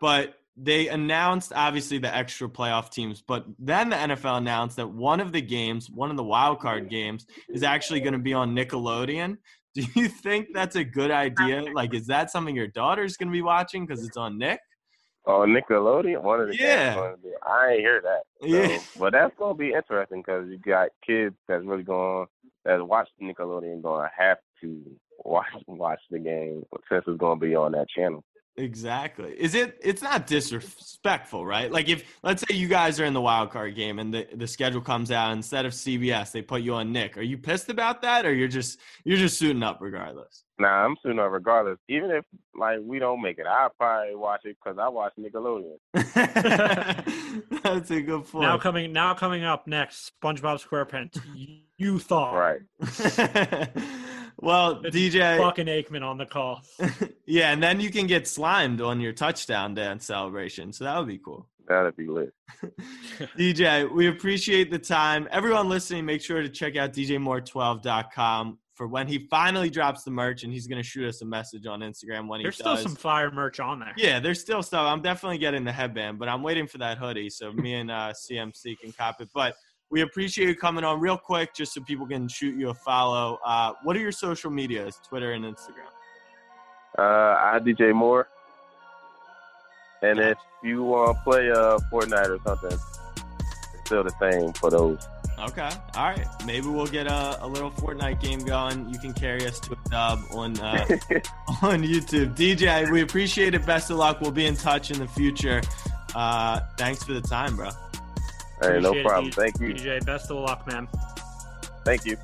but 0.00 0.36
they 0.56 0.88
announced 0.88 1.52
obviously 1.54 1.98
the 1.98 2.14
extra 2.14 2.48
playoff 2.48 2.90
teams, 2.90 3.22
but 3.22 3.46
then 3.58 3.90
the 3.90 3.96
NFL 3.96 4.38
announced 4.38 4.76
that 4.76 4.88
one 4.88 5.18
of 5.18 5.32
the 5.32 5.40
games, 5.40 5.90
one 5.90 6.10
of 6.10 6.16
the 6.16 6.22
wild 6.22 6.60
card 6.60 6.88
games, 6.88 7.26
is 7.48 7.62
actually 7.62 8.00
going 8.00 8.12
to 8.12 8.18
be 8.18 8.34
on 8.34 8.54
Nickelodeon. 8.54 9.38
Do 9.74 9.86
you 9.94 10.08
think 10.08 10.48
that's 10.52 10.76
a 10.76 10.84
good 10.84 11.10
idea? 11.10 11.64
Like, 11.72 11.94
is 11.94 12.06
that 12.08 12.30
something 12.30 12.54
your 12.54 12.66
daughter's 12.66 13.16
going 13.16 13.28
to 13.28 13.32
be 13.32 13.42
watching 13.42 13.86
because 13.86 14.04
it's 14.04 14.16
on 14.16 14.36
Nick? 14.36 14.60
Oh, 15.26 15.46
Nickelodeon, 15.46 16.22
one 16.22 16.40
of 16.40 16.48
the 16.48 16.56
Yeah. 16.56 16.94
gonna 16.94 17.16
I 17.46 17.72
ain't 17.72 17.80
hear 17.80 18.00
that. 18.00 18.22
So, 18.40 18.46
Yeah. 18.46 18.78
But 18.96 19.12
that's 19.12 19.34
gonna 19.38 19.54
be 19.54 19.72
interesting 19.72 20.22
because 20.22 20.48
you 20.48 20.58
got 20.58 20.90
kids 21.06 21.36
that's 21.46 21.64
really 21.64 21.82
going 21.82 22.26
that 22.64 22.86
watch 22.86 23.08
Nickelodeon 23.20 23.82
going 23.82 24.04
to 24.04 24.10
have 24.16 24.38
to 24.60 24.82
watch 25.24 25.46
watch 25.66 26.00
the 26.10 26.18
game 26.18 26.64
since 26.90 27.04
it's 27.06 27.18
gonna 27.18 27.38
be 27.38 27.54
on 27.54 27.72
that 27.72 27.88
channel. 27.88 28.24
Exactly. 28.60 29.34
Is 29.38 29.54
it? 29.54 29.78
It's 29.82 30.02
not 30.02 30.26
disrespectful, 30.26 31.46
right? 31.46 31.72
Like 31.72 31.88
if 31.88 32.04
let's 32.22 32.42
say 32.46 32.54
you 32.54 32.68
guys 32.68 33.00
are 33.00 33.04
in 33.06 33.14
the 33.14 33.20
wild 33.20 33.50
card 33.50 33.74
game 33.74 33.98
and 33.98 34.12
the, 34.12 34.28
the 34.34 34.46
schedule 34.46 34.82
comes 34.82 35.10
out 35.10 35.32
instead 35.32 35.64
of 35.64 35.72
CBS, 35.72 36.30
they 36.30 36.42
put 36.42 36.60
you 36.60 36.74
on 36.74 36.92
Nick. 36.92 37.16
Are 37.16 37.22
you 37.22 37.38
pissed 37.38 37.70
about 37.70 38.02
that, 38.02 38.26
or 38.26 38.34
you're 38.34 38.48
just 38.48 38.78
you're 39.04 39.16
just 39.16 39.38
suiting 39.38 39.62
up 39.62 39.78
regardless? 39.80 40.44
Nah, 40.58 40.84
I'm 40.84 40.94
suiting 41.02 41.18
up 41.18 41.30
regardless. 41.32 41.78
Even 41.88 42.10
if 42.10 42.24
like 42.54 42.80
we 42.82 42.98
don't 42.98 43.22
make 43.22 43.38
it, 43.38 43.46
I'll 43.46 43.70
probably 43.70 44.14
watch 44.14 44.42
it 44.44 44.58
because 44.62 44.78
I 44.78 44.88
watch 44.88 45.14
Nickelodeon. 45.18 45.78
That's 47.62 47.90
a 47.90 48.02
good 48.02 48.26
point. 48.26 48.42
now 48.42 48.58
coming 48.58 48.92
now 48.92 49.14
coming 49.14 49.42
up 49.42 49.66
next, 49.66 50.12
SpongeBob 50.22 50.62
SquarePants. 50.66 51.18
You, 51.34 51.60
you 51.78 51.98
thought 51.98 52.34
Right. 52.34 52.60
well, 54.40 54.82
DJ, 54.82 55.38
fucking 55.38 55.66
Aikman 55.66 56.02
on 56.02 56.18
the 56.18 56.26
call. 56.26 56.62
yeah, 57.26 57.52
and 57.52 57.62
then 57.62 57.80
you 57.80 57.90
can 57.90 58.06
get 58.06 58.26
slimed 58.26 58.80
on 58.80 59.00
your 59.00 59.12
touchdown 59.12 59.74
dance 59.74 60.04
celebration, 60.04 60.72
so 60.72 60.84
that 60.84 60.98
would 60.98 61.08
be 61.08 61.18
cool. 61.18 61.48
That'd 61.68 61.96
be 61.96 62.08
lit. 62.08 62.32
DJ, 63.38 63.90
we 63.90 64.08
appreciate 64.08 64.70
the 64.70 64.78
time. 64.78 65.28
Everyone 65.30 65.68
listening, 65.68 66.04
make 66.04 66.20
sure 66.20 66.42
to 66.42 66.48
check 66.48 66.76
out 66.76 66.92
djmoore12.com 66.92 68.58
for 68.74 68.86
when 68.88 69.06
he 69.06 69.26
finally 69.30 69.68
drops 69.68 70.04
the 70.04 70.10
merch, 70.10 70.42
and 70.42 70.52
he's 70.52 70.66
going 70.66 70.82
to 70.82 70.88
shoot 70.88 71.06
us 71.06 71.20
a 71.20 71.24
message 71.26 71.66
on 71.66 71.80
Instagram 71.80 72.26
when 72.28 72.40
he 72.40 72.44
There's 72.44 72.56
still 72.56 72.78
some 72.78 72.96
fire 72.96 73.30
merch 73.30 73.60
on 73.60 73.78
there. 73.78 73.92
yeah, 73.96 74.18
there's 74.20 74.40
still 74.40 74.62
stuff. 74.62 74.86
I'm 74.86 75.02
definitely 75.02 75.36
getting 75.36 75.64
the 75.64 75.72
headband, 75.72 76.18
but 76.18 76.30
I'm 76.30 76.42
waiting 76.42 76.66
for 76.66 76.78
that 76.78 76.96
hoodie 76.96 77.28
so 77.28 77.52
me 77.52 77.74
and 77.74 77.90
uh, 77.90 78.14
CMC 78.14 78.78
can 78.80 78.90
cop 78.92 79.20
it. 79.20 79.28
But 79.34 79.54
we 79.90 80.02
appreciate 80.02 80.48
you 80.48 80.54
coming 80.54 80.84
on 80.84 81.00
real 81.00 81.18
quick 81.18 81.52
just 81.52 81.74
so 81.74 81.80
people 81.80 82.06
can 82.06 82.28
shoot 82.28 82.54
you 82.56 82.70
a 82.70 82.74
follow. 82.74 83.40
Uh, 83.44 83.72
what 83.82 83.96
are 83.96 84.00
your 84.00 84.12
social 84.12 84.50
medias, 84.50 85.00
Twitter 85.06 85.32
and 85.32 85.44
Instagram? 85.44 85.90
Uh, 86.96 87.02
I 87.02 87.58
DJ 87.60 87.92
Moore. 87.94 88.28
And 90.02 90.18
if 90.18 90.38
you 90.62 90.82
want 90.84 91.16
to 91.16 91.22
play 91.24 91.50
uh, 91.50 91.78
Fortnite 91.92 92.28
or 92.28 92.38
something, 92.46 92.72
it's 92.72 93.84
still 93.84 94.04
the 94.04 94.14
same 94.20 94.52
for 94.54 94.70
those. 94.70 95.06
Okay. 95.38 95.70
All 95.96 96.04
right. 96.04 96.26
Maybe 96.46 96.68
we'll 96.68 96.86
get 96.86 97.06
a, 97.06 97.38
a 97.44 97.46
little 97.46 97.70
Fortnite 97.70 98.20
game 98.20 98.40
going. 98.40 98.88
You 98.90 98.98
can 98.98 99.12
carry 99.12 99.46
us 99.46 99.58
to 99.60 99.72
a 99.72 99.88
dub 99.88 100.20
on 100.32 100.58
uh, 100.60 100.84
on 101.62 101.82
YouTube. 101.82 102.36
DJ, 102.36 102.90
we 102.90 103.00
appreciate 103.00 103.54
it. 103.54 103.64
Best 103.66 103.90
of 103.90 103.96
luck. 103.96 104.20
We'll 104.20 104.30
be 104.32 104.46
in 104.46 104.56
touch 104.56 104.90
in 104.90 104.98
the 104.98 105.08
future. 105.08 105.62
Uh, 106.14 106.60
thanks 106.76 107.02
for 107.02 107.14
the 107.14 107.22
time, 107.22 107.56
bro. 107.56 107.70
Hey, 108.60 108.78
no 108.78 108.90
Appreciate 108.90 108.96
it, 108.96 109.04
problem. 109.04 109.32
Thank 109.32 109.60
you. 109.60 109.74
DJ, 109.74 110.04
best 110.04 110.30
of 110.30 110.36
luck, 110.38 110.66
man. 110.66 110.86
Thank 111.84 112.04
you. 112.04 112.16